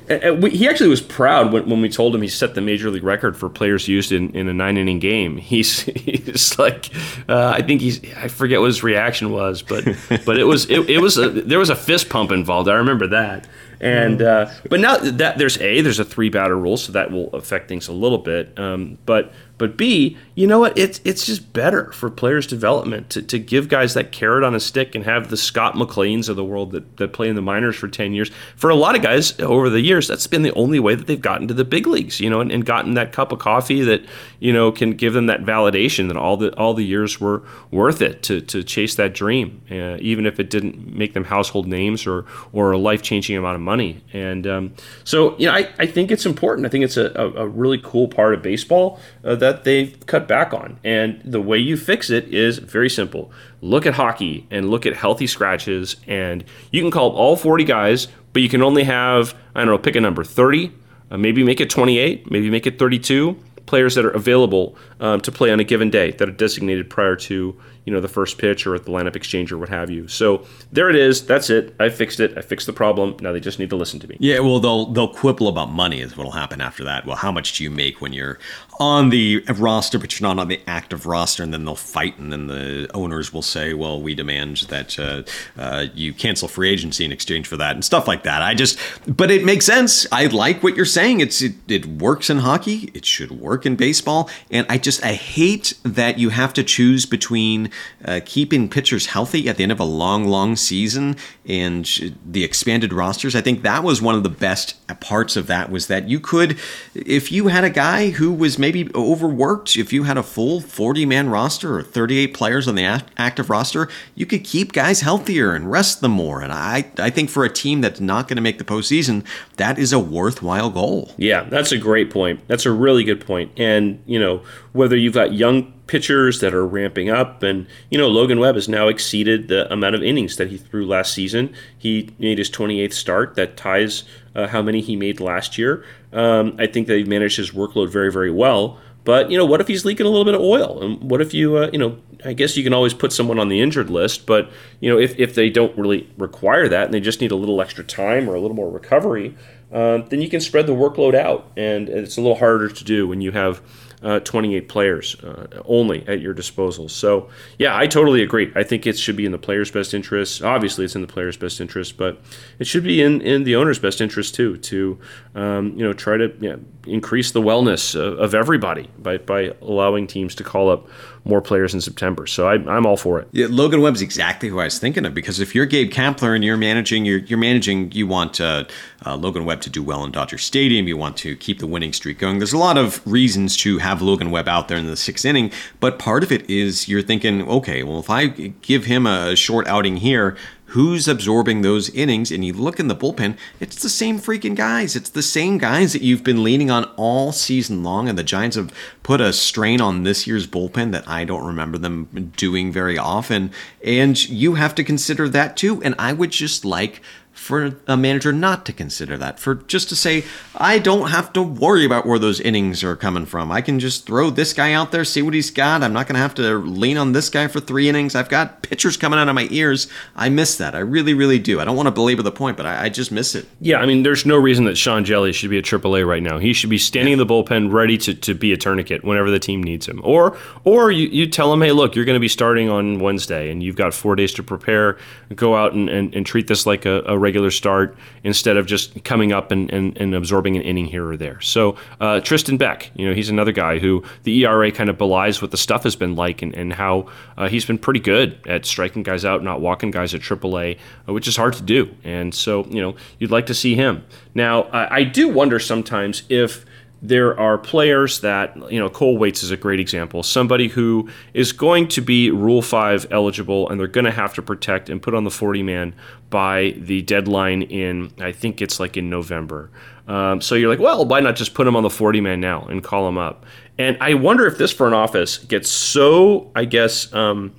We, 0.08 0.50
he 0.50 0.68
actually 0.68 0.88
was 0.88 1.00
proud 1.00 1.52
when, 1.52 1.68
when 1.68 1.80
we 1.80 1.88
told 1.88 2.14
him 2.14 2.22
he 2.22 2.28
set 2.28 2.54
the 2.54 2.60
major 2.60 2.90
league 2.90 3.02
record 3.02 3.36
for 3.36 3.48
players 3.48 3.88
used 3.88 4.12
in, 4.12 4.34
in 4.36 4.48
a 4.48 4.54
nine 4.54 4.76
inning 4.76 5.00
game. 5.00 5.36
He's 5.46 5.82
he's 5.82 6.58
like, 6.58 6.90
uh, 7.28 7.52
I 7.54 7.62
think 7.62 7.80
he's 7.80 8.00
I 8.14 8.28
forget 8.28 8.60
what 8.60 8.66
his 8.66 8.82
reaction 8.82 9.30
was, 9.30 9.62
but 9.62 9.84
but 10.24 10.38
it 10.38 10.44
was 10.44 10.68
it, 10.70 10.88
it 10.90 10.98
was 10.98 11.16
a, 11.16 11.30
there 11.30 11.58
was 11.58 11.70
a 11.70 11.76
fist 11.76 12.08
pump 12.08 12.30
involved. 12.30 12.68
I 12.68 12.74
remember 12.74 13.06
that. 13.08 13.46
And 13.80 14.22
uh, 14.22 14.50
but 14.68 14.80
now 14.80 14.96
that 14.96 15.38
there's 15.38 15.60
a 15.60 15.80
there's 15.82 15.98
a 15.98 16.04
three 16.04 16.30
batter 16.30 16.56
rule, 16.56 16.76
so 16.76 16.92
that 16.92 17.10
will 17.10 17.28
affect 17.34 17.68
things 17.68 17.88
a 17.88 17.92
little 17.92 18.18
bit. 18.18 18.58
Um, 18.58 18.98
but 19.04 19.32
but 19.58 19.76
B, 19.76 20.18
you 20.34 20.46
know 20.46 20.58
what? 20.58 20.76
It's 20.76 21.00
it's 21.04 21.24
just 21.24 21.52
better 21.54 21.90
for 21.92 22.10
players' 22.10 22.46
development 22.46 23.08
to, 23.10 23.22
to 23.22 23.38
give 23.38 23.68
guys 23.68 23.94
that 23.94 24.12
carrot 24.12 24.44
on 24.44 24.54
a 24.54 24.60
stick 24.60 24.94
and 24.94 25.04
have 25.04 25.30
the 25.30 25.36
Scott 25.36 25.74
McLeans 25.74 26.28
of 26.28 26.36
the 26.36 26.44
world 26.44 26.72
that, 26.72 26.98
that 26.98 27.14
play 27.14 27.28
in 27.28 27.36
the 27.36 27.42
minors 27.42 27.76
for 27.76 27.88
10 27.88 28.12
years. 28.12 28.30
For 28.56 28.68
a 28.68 28.74
lot 28.74 28.94
of 28.94 29.02
guys 29.02 29.38
over 29.40 29.70
the 29.70 29.80
years, 29.80 30.08
that's 30.08 30.26
been 30.26 30.42
the 30.42 30.52
only 30.52 30.78
way 30.78 30.94
that 30.94 31.06
they've 31.06 31.20
gotten 31.20 31.48
to 31.48 31.54
the 31.54 31.64
big 31.64 31.86
leagues, 31.86 32.20
you 32.20 32.28
know, 32.28 32.40
and, 32.40 32.52
and 32.52 32.66
gotten 32.66 32.94
that 32.94 33.12
cup 33.12 33.32
of 33.32 33.38
coffee 33.38 33.80
that, 33.82 34.04
you 34.40 34.52
know, 34.52 34.70
can 34.70 34.90
give 34.90 35.14
them 35.14 35.26
that 35.26 35.42
validation 35.42 36.08
that 36.08 36.18
all 36.18 36.36
the 36.36 36.54
all 36.58 36.74
the 36.74 36.84
years 36.84 37.18
were 37.18 37.42
worth 37.70 38.02
it 38.02 38.22
to, 38.24 38.42
to 38.42 38.62
chase 38.62 38.96
that 38.96 39.14
dream, 39.14 39.62
uh, 39.70 39.96
even 40.00 40.26
if 40.26 40.38
it 40.38 40.50
didn't 40.50 40.94
make 40.94 41.14
them 41.14 41.24
household 41.24 41.66
names 41.66 42.06
or, 42.06 42.26
or 42.52 42.72
a 42.72 42.78
life 42.78 43.00
changing 43.00 43.36
amount 43.36 43.54
of 43.54 43.62
money. 43.62 44.02
And 44.12 44.46
um, 44.46 44.74
so, 45.04 45.36
you 45.38 45.46
know, 45.46 45.52
I, 45.54 45.72
I 45.78 45.86
think 45.86 46.10
it's 46.10 46.26
important. 46.26 46.66
I 46.66 46.68
think 46.68 46.84
it's 46.84 46.98
a, 46.98 47.10
a, 47.14 47.44
a 47.44 47.48
really 47.48 47.80
cool 47.82 48.08
part 48.08 48.34
of 48.34 48.42
baseball 48.42 49.00
uh, 49.24 49.34
that 49.36 49.45
that 49.46 49.62
they've 49.62 50.04
cut 50.06 50.26
back 50.26 50.52
on. 50.52 50.78
And 50.82 51.20
the 51.24 51.40
way 51.40 51.58
you 51.58 51.76
fix 51.76 52.10
it 52.10 52.34
is 52.34 52.58
very 52.58 52.90
simple. 52.90 53.30
Look 53.60 53.86
at 53.86 53.94
hockey 53.94 54.46
and 54.50 54.70
look 54.70 54.86
at 54.86 54.94
healthy 54.94 55.28
scratches, 55.28 55.96
and 56.06 56.44
you 56.72 56.82
can 56.82 56.90
call 56.90 57.10
all 57.12 57.36
40 57.36 57.62
guys, 57.62 58.08
but 58.32 58.42
you 58.42 58.48
can 58.48 58.62
only 58.62 58.82
have, 58.84 59.34
I 59.54 59.60
don't 59.60 59.68
know, 59.68 59.78
pick 59.78 59.94
a 59.94 60.00
number 60.00 60.24
30, 60.24 60.72
uh, 61.10 61.16
maybe 61.16 61.44
make 61.44 61.60
it 61.60 61.70
28, 61.70 62.28
maybe 62.30 62.50
make 62.50 62.66
it 62.66 62.78
32. 62.78 63.38
players 63.66 63.96
that 63.96 64.04
are 64.04 64.10
available 64.10 64.76
um, 65.00 65.20
to 65.20 65.32
play 65.32 65.50
on 65.50 65.58
a 65.58 65.64
given 65.64 65.90
day 65.90 66.12
that 66.12 66.28
are 66.28 66.32
designated 66.32 66.88
prior 66.88 67.16
to 67.16 67.60
you 67.84 67.92
know 67.92 68.00
the 68.00 68.08
first 68.08 68.36
pitch 68.38 68.66
or 68.66 68.74
at 68.74 68.84
the 68.84 68.90
lineup 68.90 69.16
exchange 69.16 69.52
or 69.52 69.58
what 69.58 69.68
have 69.68 69.90
you. 69.90 70.08
So 70.08 70.44
there 70.72 70.90
it 70.90 70.96
is. 70.96 71.24
That's 71.24 71.48
it. 71.50 71.74
I 71.78 71.88
fixed 71.88 72.20
it. 72.20 72.36
I 72.36 72.42
fixed 72.42 72.66
the 72.66 72.72
problem. 72.72 73.16
Now 73.20 73.32
they 73.32 73.40
just 73.40 73.58
need 73.58 73.70
to 73.70 73.76
listen 73.76 74.00
to 74.00 74.08
me. 74.08 74.16
Yeah, 74.18 74.40
well 74.40 74.58
they'll 74.60 74.86
they'll 74.92 75.12
quibble 75.12 75.48
about 75.48 75.70
money 75.70 76.00
is 76.00 76.16
what'll 76.16 76.32
happen 76.32 76.60
after 76.60 76.84
that. 76.84 77.06
Well, 77.06 77.16
how 77.16 77.30
much 77.32 77.56
do 77.56 77.64
you 77.64 77.70
make 77.70 78.00
when 78.00 78.12
you're 78.12 78.38
on 78.78 79.10
the 79.10 79.40
roster 79.56 79.98
but 79.98 80.18
you're 80.18 80.28
not 80.28 80.40
on 80.40 80.48
the 80.48 80.60
active 80.66 81.06
roster? 81.06 81.42
And 81.42 81.52
then 81.52 81.64
they'll 81.64 81.76
fight, 81.76 82.18
and 82.18 82.32
then 82.32 82.46
the 82.46 82.90
owners 82.94 83.32
will 83.32 83.42
say, 83.42 83.74
"Well, 83.74 84.00
we 84.00 84.14
demand 84.14 84.58
that 84.68 84.98
uh, 84.98 85.22
uh, 85.58 85.86
you 85.94 86.12
cancel 86.12 86.48
free 86.48 86.70
agency 86.70 87.04
in 87.04 87.12
exchange 87.12 87.46
for 87.46 87.56
that," 87.56 87.74
and 87.74 87.84
stuff 87.84 88.06
like 88.08 88.22
that. 88.24 88.42
I 88.42 88.54
just, 88.54 88.78
but 89.06 89.30
it 89.30 89.44
makes 89.44 89.66
sense. 89.66 90.06
I 90.12 90.26
like 90.26 90.62
what 90.62 90.76
you're 90.76 90.84
saying. 90.84 91.20
It's 91.20 91.42
it, 91.42 91.54
it 91.68 91.86
works 91.86 92.30
in 92.30 92.38
hockey. 92.38 92.90
It 92.94 93.04
should 93.04 93.32
work 93.32 93.66
in 93.66 93.76
baseball, 93.76 94.30
and 94.50 94.66
I 94.68 94.78
just 94.78 95.04
I 95.04 95.14
hate 95.14 95.74
that 95.82 96.18
you 96.18 96.30
have 96.30 96.52
to 96.54 96.62
choose 96.62 97.06
between 97.06 97.70
uh, 98.04 98.20
keeping 98.24 98.68
pitchers 98.68 99.06
healthy 99.06 99.48
at 99.48 99.56
the 99.56 99.62
end 99.62 99.72
of 99.72 99.80
a 99.80 99.84
long, 99.84 100.24
long 100.24 100.56
season 100.56 101.16
and 101.46 102.14
the 102.24 102.44
expanded 102.44 102.92
rosters. 102.92 103.34
I 103.34 103.40
think 103.40 103.62
that 103.62 103.82
was 103.82 104.02
one 104.02 104.14
of 104.14 104.22
the 104.22 104.28
best 104.28 104.74
parts 105.00 105.36
of 105.36 105.46
that 105.46 105.70
was 105.70 105.86
that 105.86 106.08
you 106.08 106.20
could, 106.20 106.58
if 106.94 107.32
you 107.32 107.48
had 107.48 107.64
a 107.64 107.70
guy 107.70 108.10
who 108.10 108.32
was 108.32 108.58
maybe 108.66 108.92
overworked, 108.96 109.76
if 109.76 109.92
you 109.92 110.02
had 110.02 110.18
a 110.18 110.24
full 110.24 110.60
40 110.60 111.06
man 111.06 111.28
roster 111.28 111.78
or 111.78 111.82
38 111.84 112.34
players 112.34 112.66
on 112.66 112.74
the 112.74 112.82
active 113.16 113.48
roster, 113.48 113.88
you 114.16 114.26
could 114.26 114.42
keep 114.42 114.72
guys 114.72 115.02
healthier 115.02 115.54
and 115.54 115.70
rest 115.70 116.00
them 116.00 116.10
more. 116.10 116.42
And 116.42 116.52
I, 116.52 116.86
I 116.98 117.10
think 117.10 117.30
for 117.30 117.44
a 117.44 117.48
team 117.48 117.80
that's 117.80 118.00
not 118.00 118.26
going 118.26 118.34
to 118.34 118.42
make 118.42 118.58
the 118.58 118.64
postseason, 118.64 119.24
that 119.56 119.78
is 119.78 119.92
a 119.92 120.00
worthwhile 120.00 120.70
goal. 120.70 121.12
Yeah, 121.16 121.44
that's 121.44 121.70
a 121.70 121.78
great 121.78 122.10
point. 122.10 122.40
That's 122.48 122.66
a 122.66 122.72
really 122.72 123.04
good 123.04 123.24
point. 123.24 123.52
And, 123.56 124.02
you 124.04 124.18
know, 124.18 124.42
whether 124.72 124.96
you've 124.96 125.14
got 125.14 125.32
young 125.32 125.72
pitchers 125.86 126.40
that 126.40 126.52
are 126.54 126.66
ramping 126.66 127.08
up. 127.10 127.42
And, 127.42 127.66
you 127.90 127.98
know, 127.98 128.08
Logan 128.08 128.40
Webb 128.40 128.56
has 128.56 128.68
now 128.68 128.88
exceeded 128.88 129.48
the 129.48 129.72
amount 129.72 129.94
of 129.94 130.02
innings 130.02 130.36
that 130.36 130.48
he 130.48 130.56
threw 130.56 130.86
last 130.86 131.12
season. 131.12 131.54
He 131.78 132.10
made 132.18 132.38
his 132.38 132.50
28th 132.50 132.92
start. 132.92 133.34
That 133.36 133.56
ties 133.56 134.04
uh, 134.34 134.48
how 134.48 134.62
many 134.62 134.80
he 134.80 134.96
made 134.96 135.20
last 135.20 135.56
year. 135.56 135.84
Um, 136.16 136.56
I 136.58 136.66
think 136.66 136.88
they've 136.88 137.06
managed 137.06 137.36
his 137.36 137.50
workload 137.52 137.90
very, 137.90 138.10
very 138.10 138.30
well. 138.30 138.78
But, 139.04 139.30
you 139.30 139.38
know, 139.38 139.46
what 139.46 139.60
if 139.60 139.68
he's 139.68 139.84
leaking 139.84 140.04
a 140.04 140.08
little 140.08 140.24
bit 140.24 140.34
of 140.34 140.40
oil? 140.40 140.82
And 140.82 141.08
what 141.08 141.20
if 141.20 141.32
you, 141.32 141.56
uh, 141.58 141.70
you 141.72 141.78
know, 141.78 141.96
I 142.24 142.32
guess 142.32 142.56
you 142.56 142.64
can 142.64 142.72
always 142.72 142.92
put 142.92 143.12
someone 143.12 143.38
on 143.38 143.48
the 143.48 143.60
injured 143.60 143.88
list, 143.88 144.26
but, 144.26 144.50
you 144.80 144.90
know, 144.90 144.98
if, 144.98 145.16
if 145.16 145.36
they 145.36 145.48
don't 145.48 145.78
really 145.78 146.10
require 146.18 146.68
that 146.68 146.86
and 146.86 146.92
they 146.92 146.98
just 146.98 147.20
need 147.20 147.30
a 147.30 147.36
little 147.36 147.60
extra 147.60 147.84
time 147.84 148.28
or 148.28 148.34
a 148.34 148.40
little 148.40 148.56
more 148.56 148.68
recovery, 148.68 149.36
uh, 149.70 149.98
then 149.98 150.20
you 150.22 150.28
can 150.28 150.40
spread 150.40 150.66
the 150.66 150.74
workload 150.74 151.14
out. 151.14 151.52
And 151.56 151.88
it's 151.88 152.16
a 152.16 152.20
little 152.20 152.38
harder 152.38 152.68
to 152.68 152.84
do 152.84 153.06
when 153.06 153.20
you 153.20 153.30
have 153.30 153.62
uh, 154.06 154.20
28 154.20 154.68
players 154.68 155.16
uh, 155.24 155.48
only 155.64 156.06
at 156.06 156.20
your 156.20 156.32
disposal. 156.32 156.88
So, 156.88 157.28
yeah, 157.58 157.76
I 157.76 157.88
totally 157.88 158.22
agree. 158.22 158.52
I 158.54 158.62
think 158.62 158.86
it 158.86 158.96
should 158.96 159.16
be 159.16 159.26
in 159.26 159.32
the 159.32 159.38
player's 159.38 159.68
best 159.68 159.94
interest. 159.94 160.42
Obviously, 160.42 160.84
it's 160.84 160.94
in 160.94 161.00
the 161.00 161.08
player's 161.08 161.36
best 161.36 161.60
interest, 161.60 161.96
but 161.96 162.20
it 162.60 162.68
should 162.68 162.84
be 162.84 163.02
in, 163.02 163.20
in 163.20 163.42
the 163.42 163.56
owner's 163.56 163.80
best 163.80 164.00
interest 164.00 164.36
too 164.36 164.58
to 164.58 164.96
um, 165.34 165.72
you 165.76 165.84
know 165.84 165.92
try 165.92 166.16
to 166.16 166.32
yeah, 166.38 166.54
increase 166.86 167.32
the 167.32 167.42
wellness 167.42 167.96
of, 168.00 168.16
of 168.20 168.32
everybody 168.32 168.88
by, 168.96 169.18
by 169.18 169.52
allowing 169.60 170.06
teams 170.06 170.36
to 170.36 170.44
call 170.44 170.70
up 170.70 170.88
more 171.26 171.42
players 171.42 171.74
in 171.74 171.80
September. 171.80 172.26
So 172.26 172.46
I, 172.46 172.54
am 172.54 172.86
all 172.86 172.96
for 172.96 173.18
it. 173.18 173.28
Yeah, 173.32 173.46
Logan 173.50 173.80
Webb's 173.80 174.00
exactly 174.00 174.48
who 174.48 174.60
I 174.60 174.64
was 174.64 174.78
thinking 174.78 175.04
of 175.04 175.12
because 175.12 175.40
if 175.40 175.54
you're 175.54 175.66
Gabe 175.66 175.90
Kapler 175.90 176.34
and 176.34 176.44
you're 176.44 176.56
managing, 176.56 177.04
you're, 177.04 177.18
you're 177.18 177.38
managing, 177.38 177.90
you 177.92 178.06
want 178.06 178.40
uh, 178.40 178.64
uh, 179.04 179.16
Logan 179.16 179.44
Webb 179.44 179.60
to 179.62 179.70
do 179.70 179.82
well 179.82 180.04
in 180.04 180.12
Dodger 180.12 180.38
Stadium. 180.38 180.86
You 180.86 180.96
want 180.96 181.16
to 181.18 181.34
keep 181.36 181.58
the 181.58 181.66
winning 181.66 181.92
streak 181.92 182.18
going. 182.18 182.38
There's 182.38 182.52
a 182.52 182.58
lot 182.58 182.78
of 182.78 183.04
reasons 183.04 183.56
to 183.58 183.78
have 183.78 183.95
Logan 184.02 184.30
Webb 184.30 184.48
out 184.48 184.68
there 184.68 184.78
in 184.78 184.86
the 184.86 184.96
sixth 184.96 185.24
inning, 185.24 185.50
but 185.80 185.98
part 185.98 186.22
of 186.22 186.32
it 186.32 186.48
is 186.48 186.88
you're 186.88 187.02
thinking, 187.02 187.48
okay, 187.48 187.82
well, 187.82 187.98
if 187.98 188.10
I 188.10 188.26
give 188.26 188.84
him 188.84 189.06
a 189.06 189.36
short 189.36 189.66
outing 189.66 189.98
here, 189.98 190.36
who's 190.66 191.06
absorbing 191.06 191.62
those 191.62 191.88
innings. 191.90 192.30
And 192.30 192.44
you 192.44 192.52
look 192.52 192.80
in 192.80 192.88
the 192.88 192.96
bullpen, 192.96 193.36
it's 193.60 193.80
the 193.82 193.88
same 193.88 194.18
freaking 194.18 194.54
guys. 194.54 194.96
It's 194.96 195.10
the 195.10 195.22
same 195.22 195.58
guys 195.58 195.92
that 195.92 196.02
you've 196.02 196.24
been 196.24 196.42
leaning 196.42 196.70
on 196.70 196.84
all 196.96 197.32
season 197.32 197.82
long. 197.82 198.08
And 198.08 198.18
the 198.18 198.24
Giants 198.24 198.56
have 198.56 198.72
put 199.02 199.20
a 199.20 199.32
strain 199.32 199.80
on 199.80 200.02
this 200.02 200.26
year's 200.26 200.46
bullpen 200.46 200.92
that 200.92 201.08
I 201.08 201.24
don't 201.24 201.46
remember 201.46 201.78
them 201.78 202.32
doing 202.36 202.72
very 202.72 202.98
often. 202.98 203.52
And 203.84 204.28
you 204.28 204.54
have 204.54 204.74
to 204.76 204.84
consider 204.84 205.28
that 205.28 205.56
too. 205.56 205.82
And 205.82 205.94
I 205.98 206.12
would 206.12 206.30
just 206.30 206.64
like 206.64 207.00
for 207.46 207.76
a 207.86 207.96
manager 207.96 208.32
not 208.32 208.66
to 208.66 208.72
consider 208.72 209.16
that, 209.16 209.38
for 209.38 209.54
just 209.54 209.88
to 209.88 209.96
say, 209.96 210.24
I 210.56 210.78
don't 210.78 211.10
have 211.10 211.32
to 211.34 211.42
worry 211.42 211.84
about 211.84 212.06
where 212.06 212.18
those 212.18 212.40
innings 212.40 212.82
are 212.82 212.96
coming 212.96 213.24
from. 213.24 213.52
I 213.52 213.60
can 213.60 213.78
just 213.78 214.04
throw 214.04 214.30
this 214.30 214.52
guy 214.52 214.72
out 214.72 214.90
there, 214.90 215.04
see 215.04 215.22
what 215.22 215.32
he's 215.32 215.50
got. 215.50 215.82
I'm 215.82 215.92
not 215.92 216.06
going 216.06 216.14
to 216.14 216.20
have 216.20 216.34
to 216.34 216.58
lean 216.58 216.98
on 216.98 217.12
this 217.12 217.28
guy 217.28 217.46
for 217.46 217.60
three 217.60 217.88
innings. 217.88 218.14
I've 218.14 218.28
got 218.28 218.62
pitchers 218.62 218.96
coming 218.96 219.18
out 219.18 219.28
of 219.28 219.34
my 219.34 219.46
ears. 219.50 219.86
I 220.16 220.28
miss 220.28 220.58
that. 220.58 220.74
I 220.74 220.80
really, 220.80 221.14
really 221.14 221.38
do. 221.38 221.60
I 221.60 221.64
don't 221.64 221.76
want 221.76 221.86
to 221.86 221.92
belabor 221.92 222.22
the 222.22 222.32
point, 222.32 222.56
but 222.56 222.66
I, 222.66 222.84
I 222.84 222.88
just 222.88 223.12
miss 223.12 223.34
it. 223.34 223.46
Yeah, 223.60 223.78
I 223.78 223.86
mean, 223.86 224.02
there's 224.02 224.26
no 224.26 224.36
reason 224.36 224.64
that 224.64 224.76
Sean 224.76 225.04
Hjelle 225.04 225.32
should 225.32 225.50
be 225.50 225.58
at 225.58 225.64
AAA 225.64 226.06
right 226.06 226.22
now. 226.22 226.38
He 226.38 226.52
should 226.52 226.70
be 226.70 226.78
standing 226.78 227.12
in 227.12 227.18
the 227.18 227.26
bullpen 227.26 227.72
ready 227.72 227.96
to, 227.98 228.14
to 228.14 228.34
be 228.34 228.52
a 228.52 228.56
tourniquet 228.56 229.04
whenever 229.04 229.30
the 229.30 229.38
team 229.38 229.62
needs 229.62 229.86
him. 229.86 230.00
Or 230.02 230.36
or 230.64 230.90
you, 230.90 231.08
you 231.08 231.26
tell 231.26 231.52
him, 231.52 231.60
hey, 231.60 231.72
look, 231.72 231.94
you're 231.94 232.04
going 232.04 232.16
to 232.16 232.20
be 232.20 232.28
starting 232.28 232.68
on 232.68 232.98
Wednesday 232.98 233.50
and 233.50 233.62
you've 233.62 233.76
got 233.76 233.94
four 233.94 234.16
days 234.16 234.32
to 234.34 234.42
prepare. 234.42 234.98
Go 235.34 235.54
out 235.54 235.74
and, 235.74 235.88
and, 235.88 236.14
and 236.14 236.26
treat 236.26 236.48
this 236.48 236.66
like 236.66 236.86
a, 236.86 237.02
a 237.06 237.16
regular 237.16 237.35
start 237.50 237.96
instead 238.24 238.56
of 238.56 238.66
just 238.66 239.04
coming 239.04 239.32
up 239.32 239.50
and, 239.50 239.70
and, 239.70 239.96
and 239.98 240.14
absorbing 240.14 240.56
an 240.56 240.62
inning 240.62 240.86
here 240.86 241.06
or 241.08 241.16
there. 241.16 241.40
So 241.40 241.76
uh, 242.00 242.20
Tristan 242.20 242.56
Beck, 242.56 242.90
you 242.94 243.08
know, 243.08 243.14
he's 243.14 243.28
another 243.28 243.52
guy 243.52 243.78
who 243.78 244.02
the 244.24 244.44
ERA 244.44 244.72
kind 244.72 244.90
of 244.90 244.98
belies 244.98 245.40
what 245.40 245.50
the 245.50 245.56
stuff 245.56 245.82
has 245.84 245.96
been 245.96 246.16
like 246.16 246.42
and, 246.42 246.54
and 246.54 246.72
how 246.72 247.08
uh, 247.36 247.48
he's 247.48 247.64
been 247.64 247.78
pretty 247.78 248.00
good 248.00 248.38
at 248.46 248.66
striking 248.66 249.02
guys 249.02 249.24
out, 249.24 249.42
not 249.42 249.60
walking 249.60 249.90
guys 249.90 250.14
at 250.14 250.20
AAA, 250.20 250.78
uh, 251.08 251.12
which 251.12 251.28
is 251.28 251.36
hard 251.36 251.54
to 251.54 251.62
do. 251.62 251.94
And 252.04 252.34
so, 252.34 252.64
you 252.66 252.80
know, 252.80 252.96
you'd 253.18 253.30
like 253.30 253.46
to 253.46 253.54
see 253.54 253.74
him. 253.74 254.04
Now, 254.34 254.68
I 254.72 255.04
do 255.04 255.28
wonder 255.28 255.58
sometimes 255.58 256.22
if 256.28 256.66
there 257.08 257.38
are 257.38 257.56
players 257.56 258.20
that, 258.20 258.56
you 258.70 258.80
know, 258.80 258.88
Cole 258.88 259.16
Waits 259.16 259.42
is 259.42 259.50
a 259.50 259.56
great 259.56 259.80
example. 259.80 260.22
Somebody 260.22 260.68
who 260.68 261.08
is 261.34 261.52
going 261.52 261.88
to 261.88 262.00
be 262.00 262.30
Rule 262.30 262.62
5 262.62 263.06
eligible 263.10 263.68
and 263.68 263.78
they're 263.78 263.86
going 263.86 264.04
to 264.06 264.10
have 264.10 264.34
to 264.34 264.42
protect 264.42 264.88
and 264.88 265.00
put 265.00 265.14
on 265.14 265.24
the 265.24 265.30
40 265.30 265.62
man 265.62 265.94
by 266.30 266.74
the 266.78 267.02
deadline 267.02 267.62
in, 267.62 268.12
I 268.18 268.32
think 268.32 268.60
it's 268.60 268.80
like 268.80 268.96
in 268.96 269.08
November. 269.08 269.70
Um, 270.08 270.40
so 270.40 270.54
you're 270.54 270.68
like, 270.68 270.78
well, 270.78 271.04
why 271.04 271.20
not 271.20 271.36
just 271.36 271.54
put 271.54 271.66
him 271.66 271.76
on 271.76 271.82
the 271.82 271.90
40 271.90 272.20
man 272.20 272.40
now 272.40 272.64
and 272.66 272.82
call 272.82 273.08
him 273.08 273.18
up? 273.18 273.44
And 273.78 273.96
I 274.00 274.14
wonder 274.14 274.46
if 274.46 274.58
this 274.58 274.72
front 274.72 274.94
office 274.94 275.38
gets 275.38 275.70
so, 275.70 276.50
I 276.54 276.64
guess, 276.64 277.12
um, 277.12 277.54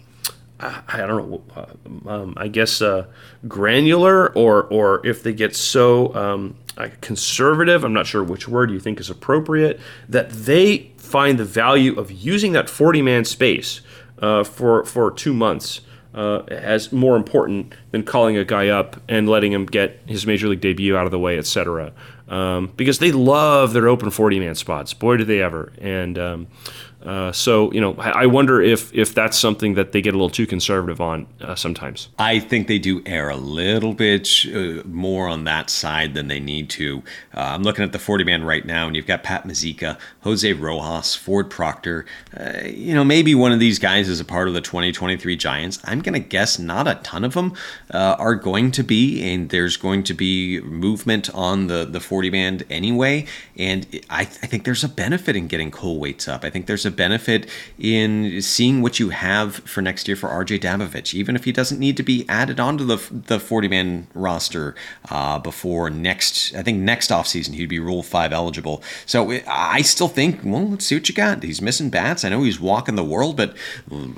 I 0.59 0.97
don't 0.97 1.29
know, 1.29 1.43
uh, 1.55 2.09
um, 2.09 2.33
I 2.35 2.47
guess 2.47 2.81
uh, 2.81 3.05
granular, 3.47 4.33
or 4.33 4.63
or 4.63 5.05
if 5.05 5.21
they 5.21 5.33
get 5.33 5.55
so 5.55 6.15
um, 6.15 6.55
conservative, 7.01 7.83
I'm 7.83 7.93
not 7.93 8.07
sure 8.07 8.23
which 8.23 8.47
word 8.47 8.71
you 8.71 8.79
think 8.79 8.99
is 8.99 9.09
appropriate, 9.09 9.79
that 10.07 10.29
they 10.29 10.91
find 10.97 11.37
the 11.39 11.45
value 11.45 11.97
of 11.99 12.11
using 12.11 12.51
that 12.53 12.69
40 12.69 13.01
man 13.01 13.25
space 13.25 13.81
uh, 14.19 14.43
for 14.43 14.83
for 14.85 15.11
two 15.11 15.33
months 15.33 15.81
uh, 16.13 16.43
as 16.47 16.91
more 16.91 17.15
important 17.15 17.73
than 17.91 18.03
calling 18.03 18.37
a 18.37 18.43
guy 18.43 18.69
up 18.69 18.99
and 19.07 19.29
letting 19.29 19.51
him 19.51 19.65
get 19.65 20.01
his 20.07 20.25
major 20.25 20.47
league 20.47 20.61
debut 20.61 20.97
out 20.97 21.05
of 21.05 21.11
the 21.11 21.19
way, 21.19 21.37
etc. 21.37 21.93
Um, 22.27 22.73
because 22.75 22.99
they 22.99 23.11
love 23.11 23.73
their 23.73 23.87
open 23.87 24.09
40 24.09 24.39
man 24.39 24.55
spots. 24.55 24.93
Boy, 24.93 25.17
do 25.17 25.23
they 25.23 25.41
ever! 25.41 25.71
And 25.79 26.17
um, 26.17 26.47
uh, 27.03 27.31
so 27.31 27.71
you 27.71 27.79
know, 27.79 27.95
I 27.99 28.25
wonder 28.25 28.59
if 28.59 28.93
if 28.93 29.13
that's 29.13 29.37
something 29.37 29.75
that 29.75 29.91
they 29.91 30.01
get 30.01 30.13
a 30.13 30.17
little 30.17 30.31
too 30.31 30.47
conservative 30.47 30.99
on 30.99 31.27
uh, 31.41 31.53
sometimes. 31.53 32.09
I 32.17 32.39
think 32.39 32.67
they 32.67 32.79
do 32.79 33.03
err 33.05 33.29
a 33.29 33.37
little 33.37 33.93
bit 33.93 34.27
uh, 34.47 34.81
more 34.85 35.27
on 35.27 35.43
that 35.43 35.69
side 35.69 36.15
than 36.15 36.27
they 36.27 36.39
need 36.39 36.69
to. 36.71 37.03
Uh, 37.35 37.41
I'm 37.41 37.63
looking 37.63 37.83
at 37.83 37.91
the 37.91 37.99
40 37.99 38.23
man 38.23 38.43
right 38.43 38.65
now, 38.65 38.87
and 38.87 38.95
you've 38.95 39.05
got 39.05 39.23
Pat 39.23 39.45
Mazeika, 39.45 39.97
Jose 40.21 40.51
Rojas, 40.53 41.15
Ford 41.15 41.51
Proctor. 41.51 42.05
Uh, 42.35 42.63
you 42.65 42.95
know, 42.95 43.03
maybe 43.03 43.35
one 43.35 43.51
of 43.51 43.59
these 43.59 43.77
guys 43.77 44.09
is 44.09 44.19
a 44.19 44.25
part 44.25 44.47
of 44.47 44.55
the 44.55 44.61
2023 44.61 45.35
Giants. 45.37 45.79
I'm 45.83 46.01
going 46.01 46.13
to 46.13 46.27
guess 46.27 46.57
not 46.57 46.87
a 46.87 46.95
ton 47.03 47.23
of 47.23 47.35
them 47.35 47.53
are 47.91 48.35
going 48.35 48.71
to 48.71 48.83
be, 48.83 49.21
and 49.31 49.49
there's 49.49 49.77
going 49.77 50.03
to 50.03 50.13
be 50.15 50.59
movement 50.61 51.29
on 51.33 51.67
the 51.67 51.85
the 51.85 51.99
40 51.99 52.31
man 52.31 52.61
anyway. 52.69 53.25
And 53.55 53.85
I, 54.09 54.21
I 54.21 54.25
think 54.25 54.63
there's 54.63 54.83
a 54.83 54.89
benefit 54.89 55.35
in 55.35 55.47
getting 55.47 55.69
Cole 55.69 55.99
Waits 55.99 56.27
up. 56.27 56.43
I 56.43 56.49
think 56.49 56.65
there's 56.65 56.86
a 56.87 56.91
benefit 56.91 57.47
in 57.77 58.41
seeing 58.41 58.81
what 58.81 58.99
you 58.99 59.09
have 59.09 59.57
for 59.57 59.81
next 59.81 60.07
year 60.07 60.17
for 60.17 60.29
RJ 60.29 60.61
Dabovich, 60.61 61.13
even 61.13 61.35
if 61.35 61.43
he 61.43 61.51
doesn't 61.51 61.79
need 61.79 61.97
to 61.97 62.03
be 62.03 62.25
added 62.27 62.59
onto 62.59 62.83
the 62.83 62.97
the 63.27 63.39
40 63.39 63.67
man 63.67 64.07
roster 64.13 64.75
uh, 65.09 65.37
before 65.39 65.89
next. 65.89 66.55
I 66.55 66.63
think 66.63 66.79
next 66.79 67.11
offseason 67.11 67.53
he'd 67.53 67.67
be 67.67 67.79
Rule 67.79 68.03
Five 68.03 68.33
eligible. 68.33 68.81
So 69.05 69.39
I 69.47 69.81
still 69.81 70.07
think, 70.07 70.39
well, 70.43 70.69
let's 70.69 70.85
see 70.85 70.95
what 70.95 71.07
you 71.09 71.15
got. 71.15 71.43
He's 71.43 71.61
missing 71.61 71.89
bats. 71.89 72.23
I 72.23 72.29
know 72.29 72.43
he's 72.43 72.59
walking 72.59 72.95
the 72.95 73.03
world, 73.03 73.37
but 73.37 73.55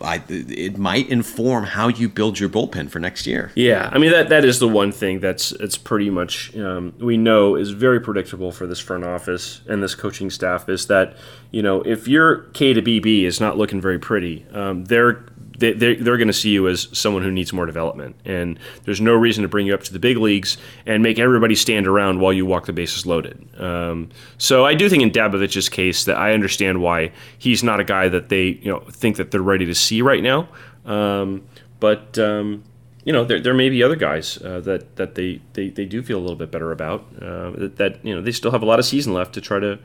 I, 0.02 0.22
it 0.30 0.78
might 0.78 1.10
inform 1.10 1.66
how 1.66 1.88
you 1.88 2.08
build 2.08 2.40
your 2.40 2.50
bullpen 2.50 2.90
for 2.90 3.00
next 3.00 3.28
year. 3.28 3.52
Yeah, 3.56 3.90
I 3.92 3.98
mean 3.98 4.12
that 4.12 4.30
that 4.30 4.46
is 4.46 4.60
the 4.60 4.68
one 4.68 4.92
thing 4.92 5.20
that's 5.20 5.52
it's 5.54 5.78
pretty 5.78 6.10
much 6.10 6.56
um, 6.56 6.94
we 7.00 7.18
know 7.18 7.56
is 7.56 7.72
very 7.72 8.00
predictable 8.00 8.52
for 8.52 8.68
this 8.68 8.80
front 8.80 9.04
office 9.04 9.62
and 9.68 9.82
this 9.82 9.96
coaching 9.96 10.30
staff 10.30 10.70
is 10.70 10.88
that 10.88 11.16
you 11.52 11.64
know, 11.64 11.82
if 11.82 12.08
your 12.08 12.42
K 12.60 12.74
to 12.74 12.82
BB 12.82 13.24
is 13.24 13.39
not 13.39 13.58
looking 13.58 13.80
very 13.80 13.98
pretty, 13.98 14.45
um, 14.52 14.84
they're 14.84 15.24
they, 15.58 15.72
they're, 15.72 15.95
they're 15.95 16.17
going 16.17 16.28
to 16.28 16.34
see 16.34 16.50
you 16.50 16.67
as 16.67 16.89
someone 16.91 17.24
who 17.24 17.32
needs 17.32 17.54
more 17.54 17.65
development. 17.65 18.17
And 18.26 18.60
there's 18.84 19.00
no 19.00 19.13
reason 19.13 19.43
to 19.43 19.48
bring 19.48 19.65
you 19.65 19.74
up 19.74 19.84
to 19.84 19.93
the 19.93 20.00
big 20.00 20.17
leagues 20.17 20.58
and 20.86 21.02
make 21.02 21.19
everybody 21.19 21.56
stand 21.56 21.88
around 21.88 22.19
while 22.19 22.34
you 22.34 22.45
walk 22.45 22.65
the 22.65 22.74
bases 22.74 23.06
loaded. 23.06 23.48
Um, 23.58 24.10
so 24.38 24.65
I 24.65 24.74
do 24.74 24.89
think 24.89 25.04
in 25.04 25.10
Dabovich's 25.10 25.69
case 25.69 26.04
that 26.04 26.17
I 26.17 26.34
understand 26.34 26.82
why 26.82 27.13
he's 27.38 27.63
not 27.63 27.80
a 27.80 27.86
guy 27.86 28.10
that 28.10 28.28
they 28.28 28.60
you 28.62 28.72
know 28.72 28.80
think 28.91 29.15
that 29.15 29.32
they're 29.32 29.41
ready 29.41 29.65
to 29.65 29.76
see 29.76 30.02
right 30.02 30.22
now. 30.22 30.50
Um, 30.86 31.45
but 31.80 32.19
um, 32.19 32.65
you 33.06 33.13
know, 33.13 33.24
there, 33.24 33.39
there 33.39 33.54
may 33.54 33.69
be 33.69 33.82
other 33.82 33.95
guys 33.95 34.38
uh, 34.41 34.60
that 34.62 34.98
that 34.98 35.15
they, 35.15 35.41
they, 35.54 35.69
they 35.69 35.86
do 35.86 36.04
feel 36.04 36.17
a 36.17 36.22
little 36.22 36.36
bit 36.36 36.52
better 36.52 36.72
about. 36.74 37.06
Uh, 37.22 37.52
that, 37.52 37.78
that 37.78 38.06
you 38.06 38.13
know 38.13 38.22
they 38.22 38.34
still 38.34 38.52
have 38.52 38.62
a 38.62 38.65
lot 38.65 38.80
of 38.80 38.86
season 38.86 39.13
left 39.13 39.34
to 39.34 39.41
try 39.41 39.60
to 39.60 39.80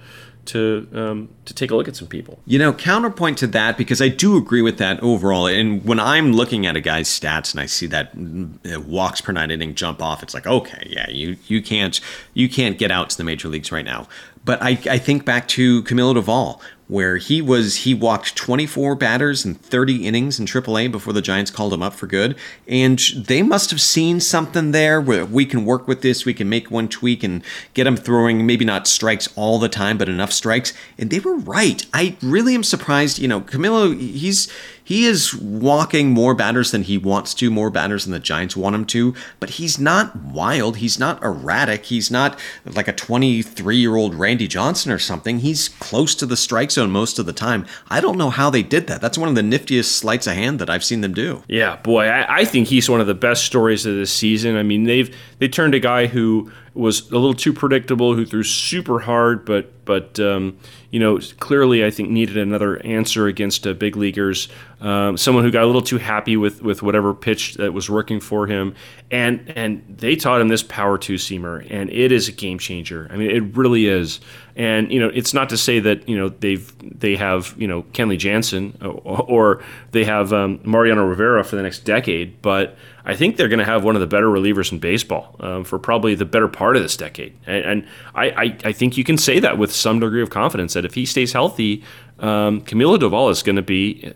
to 0.47 0.89
um, 0.93 1.29
to 1.45 1.55
take 1.55 1.71
a 1.71 1.77
look 1.77 1.89
at 1.89 1.97
some 1.97 2.09
people. 2.09 2.39
You 2.47 2.59
know, 2.59 2.73
counterpoint 2.73 3.39
to 3.39 3.47
that 3.49 3.77
because 3.77 4.01
I 4.01 4.09
do 4.09 4.37
agree 4.37 4.63
with 4.63 4.79
that 4.79 5.03
overall. 5.03 5.47
And 5.47 5.85
when 5.85 6.01
I'm 6.01 6.33
looking 6.33 6.67
at 6.67 6.77
a 6.77 6.81
guy's 6.81 7.09
stats 7.09 7.53
and 7.53 7.61
I 7.61 7.67
see 7.67 7.87
that 7.87 8.17
mm, 8.17 8.85
walks 8.87 9.21
per 9.21 9.33
nine 9.33 9.51
inning 9.51 9.75
jump 9.75 10.03
off, 10.03 10.23
it's 10.23 10.35
like, 10.35 10.47
okay, 10.47 10.87
yeah, 10.91 11.09
you 11.11 11.37
you 11.47 11.63
can't 11.63 12.01
you 12.35 12.49
can't 12.49 12.79
get 12.79 12.91
out 12.91 13.11
to 13.11 13.17
the 13.17 13.25
major 13.25 13.49
leagues 13.49 13.73
right 13.73 13.85
now. 13.85 14.09
But 14.45 14.63
I, 14.63 14.79
I 14.91 14.99
think 14.99 15.25
back 15.25 15.49
to 15.49 15.83
Camilo 15.85 16.15
Doval 16.15 16.61
where 16.87 17.17
he 17.17 17.41
was 17.41 17.77
he 17.77 17.95
walked 17.95 18.37
24 18.37 18.95
batters 18.95 19.45
in 19.45 19.55
30 19.55 20.07
innings 20.07 20.39
in 20.39 20.47
AAA 20.47 20.93
before 20.93 21.13
the 21.13 21.23
Giants 21.23 21.51
called 21.51 21.73
him 21.73 21.83
up 21.83 21.95
for 21.95 22.07
good, 22.07 22.37
and 22.69 22.99
they 23.17 23.43
must 23.43 23.71
have 23.71 23.81
seen 23.81 24.21
something 24.21 24.73
there 24.73 25.01
where 25.01 25.25
we 25.25 25.47
can 25.47 25.65
work 25.65 25.89
with 25.89 26.03
this, 26.03 26.25
we 26.25 26.35
can 26.35 26.49
make 26.49 26.71
one 26.71 26.89
tweak 26.89 27.23
and 27.23 27.43
get 27.73 27.87
him 27.87 27.97
throwing 27.97 28.47
maybe 28.47 28.65
not 28.65 28.87
strikes 28.87 29.29
all 29.37 29.59
the 29.59 29.69
time, 29.69 29.97
but 29.97 30.09
enough 30.09 30.33
strikes, 30.33 30.73
and 30.99 31.11
they 31.11 31.21
were 31.21 31.37
right. 31.37 31.87
I 31.95 32.17
really 32.23 32.55
am 32.55 32.65
surprised. 32.65 33.19
You 33.19 33.29
know, 33.29 33.41
Camilo, 33.41 33.99
he's 33.99 34.53
he 34.85 35.07
is 35.07 35.35
walking 35.35 36.11
more 36.11 36.35
batters 36.35 36.71
than 36.71 36.83
he 36.83 36.99
wants 36.99 37.33
to, 37.35 37.51
more 37.51 37.71
batters 37.71 38.05
than 38.05 38.13
the 38.13 38.21
Giants 38.21 38.57
want 38.57 38.77
him 38.77 38.85
to, 38.87 39.15
but 39.41 39.51
he's 39.51 39.79
not 39.79 40.15
wild. 40.15 40.77
He's 40.77 40.99
not 40.99 41.23
erratic. 41.25 41.87
He's 41.87 42.11
not 42.11 42.39
like 42.67 42.87
a 42.87 42.93
23 42.93 43.77
year 43.77 43.97
old 43.97 44.15
Randy 44.15 44.47
Johnson 44.47 44.93
or 44.93 44.99
something. 44.99 45.39
He's 45.39 45.71
close 45.71 46.15
to 46.17 46.27
the 46.27 46.37
strike 46.37 46.71
zone 46.71 46.91
most 46.91 47.19
of 47.19 47.25
the 47.25 47.33
time. 47.33 47.67
I 47.89 48.01
don't 48.01 48.19
know 48.19 48.31
how 48.31 48.51
they 48.51 48.63
did 48.63 48.87
that. 48.89 49.01
That's 49.01 49.17
one 49.17 49.29
of 49.29 49.35
the 49.35 49.41
niftiest 49.41 49.87
sleights 49.87 50.27
of 50.27 50.35
hand 50.35 50.59
that 50.59 50.69
I've 50.69 50.85
seen 50.85 51.01
them 51.01 51.15
do. 51.15 51.43
Yeah, 51.49 51.77
boy, 51.77 52.07
I, 52.07 52.41
I 52.41 52.45
think 52.45 52.69
he's 52.69 52.91
one 52.91 53.01
of 53.01 53.07
the 53.07 53.15
best 53.15 53.45
stories 53.45 53.87
of 53.87 53.95
this 53.95 54.13
season. 54.13 54.57
I 54.57 54.63
mean, 54.63 54.85
they've 54.85 55.15
they 55.39 55.49
turned 55.49 55.75
a 55.75 55.81
guy 55.81 56.07
who 56.07 56.53
was 56.75 57.09
a 57.11 57.15
little 57.15 57.35
too 57.35 57.53
predictable, 57.53 58.15
who 58.15 58.27
threw 58.27 58.43
super 58.43 59.01
hard, 59.01 59.45
but 59.45 59.71
but 59.85 60.19
um, 60.19 60.59
you 60.91 60.99
know 60.99 61.19
clearly 61.39 61.85
I 61.85 61.91
think 61.91 62.11
needed 62.11 62.37
another 62.37 62.85
answer 62.85 63.27
against 63.27 63.67
uh, 63.67 63.75
big 63.75 63.97
leaguers. 63.97 64.49
Um, 64.81 65.17
someone 65.17 65.45
who 65.45 65.51
got 65.51 65.63
a 65.63 65.67
little 65.67 65.83
too 65.83 65.99
happy 65.99 66.37
with 66.37 66.63
with 66.63 66.83
whatever 66.83 67.15
pitch 67.15 67.55
that 67.55 67.73
was 67.73 67.89
working 67.89 68.21
for 68.21 68.47
him, 68.47 68.75
and 69.11 69.53
and 69.55 69.85
they 69.89 70.17
taught 70.17 70.41
him 70.41 70.49
this 70.49 70.63
power 70.63 70.99
two 70.99 71.15
seamer, 71.15 71.67
and 71.71 71.91
it 71.91 72.11
is 72.11 72.29
a 72.29 72.33
game 72.33 72.59
changer. 72.59 73.09
I 73.11 73.17
mean, 73.17 73.31
it 73.31 73.57
really 73.57 73.87
is. 73.87 74.21
And 74.57 74.91
you 74.91 75.01
know, 75.01 75.11
it's 75.13 75.35
not 75.35 75.49
to 75.51 75.57
say 75.57 75.79
that 75.81 76.09
you 76.09 76.17
know 76.17 76.31
they've 76.31 76.73
they 76.99 77.17
have 77.17 77.55
you 77.59 77.69
know 77.69 77.83
Kenley 77.93 78.19
Jansen 78.19 78.77
or, 78.83 79.23
or 79.23 79.65
they 79.93 80.05
have 80.05 80.33
um, 80.33 80.61
Mariano 80.65 81.05
Rivera 81.07 81.45
for 81.45 81.57
the 81.57 81.63
next 81.63 81.81
decade, 81.81 82.41
but 82.43 82.77
I 83.07 83.15
think 83.15 83.37
they're 83.37 83.49
going 83.49 83.59
to 83.59 83.65
have 83.67 83.85
one 83.85 83.97
of 83.97 84.01
the 84.01 84.07
better 84.07 84.29
relievers 84.29 84.73
in 84.73 84.79
baseball 84.79 85.37
um, 85.41 85.65
for 85.65 85.79
probably 85.79 86.15
the 86.15 86.25
better 86.25 86.49
part 86.49 86.77
of 86.77 86.83
this 86.83 86.97
decade. 86.97 87.37
And, 87.47 87.65
and 87.65 87.87
I, 88.15 88.31
I, 88.31 88.57
I, 88.65 88.73
think 88.73 88.97
you 88.97 89.05
can 89.05 89.19
say 89.19 89.39
that 89.41 89.59
with 89.59 89.73
some 89.73 90.01
degree 90.01 90.23
of 90.23 90.31
confidence 90.31 90.73
that 90.73 90.87
if 90.87 90.95
he 90.95 91.05
stays 91.05 91.33
healthy, 91.35 91.85
um, 92.21 92.63
Camilo 92.63 92.99
Doval 92.99 93.31
is 93.31 93.43
going 93.43 93.57
to 93.57 93.63
be 93.63 94.11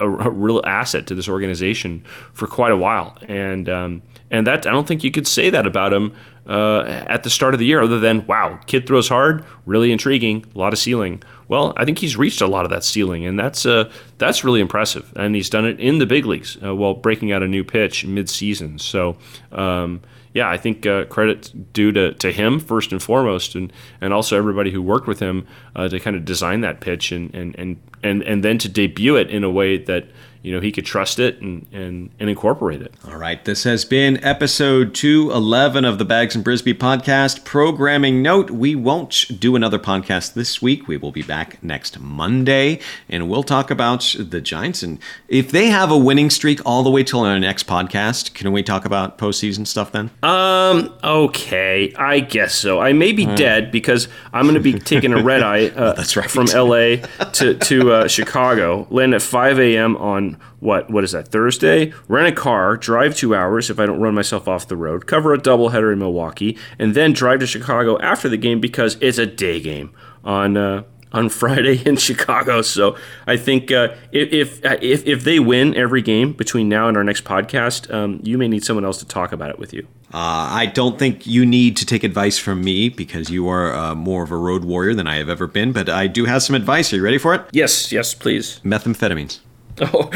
a, 0.00 0.08
a, 0.08 0.30
real 0.30 0.60
asset 0.64 1.06
to 1.06 1.14
this 1.14 1.28
organization 1.28 2.02
for 2.32 2.48
quite 2.48 2.72
a 2.72 2.76
while. 2.76 3.16
And 3.28 3.68
um, 3.68 4.02
and 4.32 4.46
that 4.46 4.66
I 4.66 4.70
don't 4.70 4.88
think 4.88 5.04
you 5.04 5.12
could 5.12 5.28
say 5.28 5.50
that 5.50 5.66
about 5.66 5.92
him 5.92 6.12
uh, 6.48 6.82
at 7.06 7.22
the 7.22 7.30
start 7.30 7.54
of 7.54 7.60
the 7.60 7.66
year, 7.66 7.82
other 7.82 8.00
than 8.00 8.26
wow, 8.26 8.58
kid 8.66 8.86
throws 8.86 9.08
hard, 9.08 9.44
really 9.66 9.92
intriguing, 9.92 10.44
a 10.54 10.58
lot 10.58 10.72
of 10.72 10.78
ceiling. 10.78 11.22
Well, 11.46 11.74
I 11.76 11.84
think 11.84 11.98
he's 11.98 12.16
reached 12.16 12.40
a 12.40 12.46
lot 12.46 12.64
of 12.64 12.70
that 12.70 12.82
ceiling, 12.82 13.26
and 13.26 13.38
that's 13.38 13.64
uh, 13.64 13.92
that's 14.18 14.42
really 14.42 14.60
impressive. 14.60 15.12
And 15.14 15.36
he's 15.36 15.50
done 15.50 15.66
it 15.66 15.78
in 15.78 15.98
the 15.98 16.06
big 16.06 16.24
leagues 16.24 16.56
uh, 16.64 16.74
while 16.74 16.94
breaking 16.94 17.30
out 17.30 17.42
a 17.42 17.48
new 17.48 17.62
pitch 17.62 18.04
mid-season. 18.04 18.78
So. 18.80 19.16
Um, 19.52 20.00
yeah, 20.34 20.48
I 20.48 20.56
think 20.56 20.86
uh, 20.86 21.04
credit 21.04 21.74
due 21.74 21.92
to, 21.92 22.14
to 22.14 22.32
him 22.32 22.58
first 22.58 22.90
and 22.90 23.02
foremost, 23.02 23.54
and, 23.54 23.70
and 24.00 24.14
also 24.14 24.38
everybody 24.38 24.70
who 24.70 24.80
worked 24.80 25.06
with 25.06 25.20
him 25.20 25.46
uh, 25.76 25.88
to 25.88 26.00
kind 26.00 26.16
of 26.16 26.24
design 26.24 26.62
that 26.62 26.80
pitch 26.80 27.12
and, 27.12 27.34
and, 27.34 27.54
and, 27.58 27.78
and, 28.02 28.22
and 28.22 28.42
then 28.42 28.56
to 28.56 28.68
debut 28.70 29.16
it 29.16 29.28
in 29.28 29.44
a 29.44 29.50
way 29.50 29.76
that 29.76 30.06
you 30.42 30.52
know 30.52 30.60
he 30.60 30.72
could 30.72 30.84
trust 30.84 31.18
it 31.18 31.40
and, 31.40 31.66
and, 31.72 32.10
and 32.18 32.28
incorporate 32.28 32.82
it. 32.82 32.94
All 33.06 33.16
right, 33.16 33.44
this 33.44 33.64
has 33.64 33.84
been 33.84 34.22
episode 34.24 34.94
211 34.94 35.84
of 35.84 35.98
the 35.98 36.04
Bags 36.04 36.34
and 36.34 36.44
Brisbee 36.44 36.74
podcast. 36.74 37.44
Programming 37.44 38.22
note: 38.22 38.50
we 38.50 38.74
won't 38.74 39.38
do 39.38 39.56
another 39.56 39.78
podcast 39.78 40.34
this 40.34 40.60
week. 40.60 40.88
We 40.88 40.96
will 40.96 41.12
be 41.12 41.22
back 41.22 41.62
next 41.62 42.00
Monday, 42.00 42.80
and 43.08 43.30
we'll 43.30 43.44
talk 43.44 43.70
about 43.70 44.14
the 44.18 44.40
Giants 44.40 44.82
and 44.82 44.98
if 45.28 45.50
they 45.50 45.66
have 45.68 45.90
a 45.90 45.98
winning 45.98 46.30
streak 46.30 46.60
all 46.66 46.82
the 46.82 46.90
way 46.90 47.04
till 47.04 47.20
our 47.20 47.38
next 47.38 47.66
podcast. 47.66 48.34
Can 48.34 48.52
we 48.52 48.62
talk 48.62 48.84
about 48.84 49.18
postseason 49.18 49.66
stuff 49.66 49.92
then? 49.92 50.10
Um. 50.22 50.92
Okay, 51.04 51.92
I 51.96 52.20
guess 52.20 52.54
so. 52.54 52.80
I 52.80 52.92
may 52.92 53.12
be 53.12 53.26
dead 53.26 53.70
because 53.70 54.08
I'm 54.32 54.44
going 54.44 54.54
to 54.54 54.60
be 54.60 54.78
taking 54.78 55.12
a 55.12 55.22
red 55.22 55.42
eye. 55.42 55.62
Uh, 55.82 55.94
That's 55.94 56.16
right. 56.16 56.30
From 56.30 56.46
LA 56.46 56.96
to 57.32 57.54
to 57.54 57.92
uh, 57.92 58.08
Chicago, 58.08 58.86
land 58.90 59.14
at 59.14 59.22
5 59.22 59.58
a.m. 59.58 59.96
on 59.96 60.31
what 60.60 60.90
what 60.90 61.04
is 61.04 61.12
that 61.12 61.28
Thursday? 61.28 61.92
Rent 62.08 62.28
a 62.28 62.32
car, 62.32 62.76
drive 62.76 63.16
two 63.16 63.34
hours 63.34 63.70
if 63.70 63.78
I 63.78 63.86
don't 63.86 64.00
run 64.00 64.14
myself 64.14 64.48
off 64.48 64.68
the 64.68 64.76
road, 64.76 65.06
cover 65.06 65.32
a 65.32 65.38
doubleheader 65.38 65.92
in 65.92 65.98
Milwaukee, 65.98 66.58
and 66.78 66.94
then 66.94 67.12
drive 67.12 67.40
to 67.40 67.46
Chicago 67.46 67.98
after 68.00 68.28
the 68.28 68.36
game 68.36 68.60
because 68.60 68.96
it's 69.00 69.18
a 69.18 69.26
day 69.26 69.60
game 69.60 69.94
on 70.24 70.56
uh, 70.56 70.82
on 71.12 71.28
Friday 71.42 71.82
in 71.86 71.96
Chicago. 71.96 72.62
So 72.62 72.96
I 73.26 73.36
think 73.36 73.70
uh, 73.70 73.94
if, 74.10 74.60
if 74.64 75.06
if 75.06 75.24
they 75.24 75.38
win 75.38 75.74
every 75.76 76.02
game 76.02 76.32
between 76.32 76.68
now 76.68 76.88
and 76.88 76.96
our 76.96 77.04
next 77.04 77.24
podcast, 77.24 77.92
um, 77.92 78.20
you 78.22 78.38
may 78.38 78.48
need 78.48 78.64
someone 78.64 78.84
else 78.84 78.98
to 78.98 79.06
talk 79.06 79.32
about 79.32 79.50
it 79.50 79.58
with 79.58 79.72
you. 79.72 79.86
Uh, 80.14 80.52
I 80.52 80.66
don't 80.66 80.98
think 80.98 81.26
you 81.26 81.46
need 81.46 81.76
to 81.78 81.86
take 81.86 82.04
advice 82.04 82.38
from 82.38 82.62
me 82.62 82.90
because 82.90 83.30
you 83.30 83.48
are 83.48 83.74
uh, 83.74 83.94
more 83.94 84.22
of 84.22 84.30
a 84.30 84.36
road 84.36 84.64
warrior 84.64 84.94
than 84.94 85.06
I 85.06 85.16
have 85.16 85.30
ever 85.30 85.46
been. 85.46 85.72
But 85.72 85.88
I 85.88 86.06
do 86.06 86.26
have 86.26 86.42
some 86.42 86.54
advice. 86.54 86.92
Are 86.92 86.96
you 86.96 87.02
ready 87.02 87.16
for 87.16 87.34
it? 87.34 87.42
Yes, 87.52 87.90
yes, 87.92 88.12
please. 88.12 88.60
Methamphetamines. 88.60 89.40
Oh, 89.80 90.10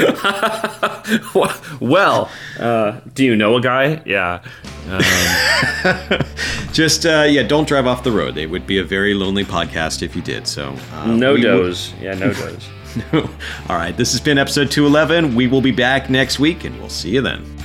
well, 1.81 2.31
uh, 2.59 3.01
do 3.15 3.25
you 3.25 3.37
know 3.37 3.57
a 3.57 3.61
guy? 3.61 4.03
Yeah. 4.05 4.43
Um. 4.89 6.21
Just 6.73 7.07
uh, 7.07 7.27
yeah, 7.29 7.43
don't 7.43 7.67
drive 7.67 7.87
off 7.87 8.05
the 8.05 8.13
road. 8.13 8.37
It 8.37 8.47
would 8.51 8.67
be 8.67 8.79
a 8.79 8.85
very 8.85 9.15
lonely 9.15 9.45
podcast 9.45 10.03
if 10.03 10.15
you 10.15 10.23
did. 10.23 10.47
So 10.47 10.71
uh, 10.93 11.07
NoDoz. 11.07 11.99
Yeah, 12.01 12.15
no 12.15 12.33
dose. 12.35 12.69
All 13.69 13.77
right, 13.77 13.97
this 13.97 14.13
has 14.13 14.21
been 14.21 14.39
episode 14.39 14.71
211. 14.71 15.35
We 15.35 15.47
will 15.47 15.61
be 15.61 15.73
back 15.73 16.09
next 16.11 16.39
week, 16.39 16.65
and 16.65 16.79
we'll 16.79 16.89
see 16.89 17.11
you 17.11 17.23
then. 17.23 17.56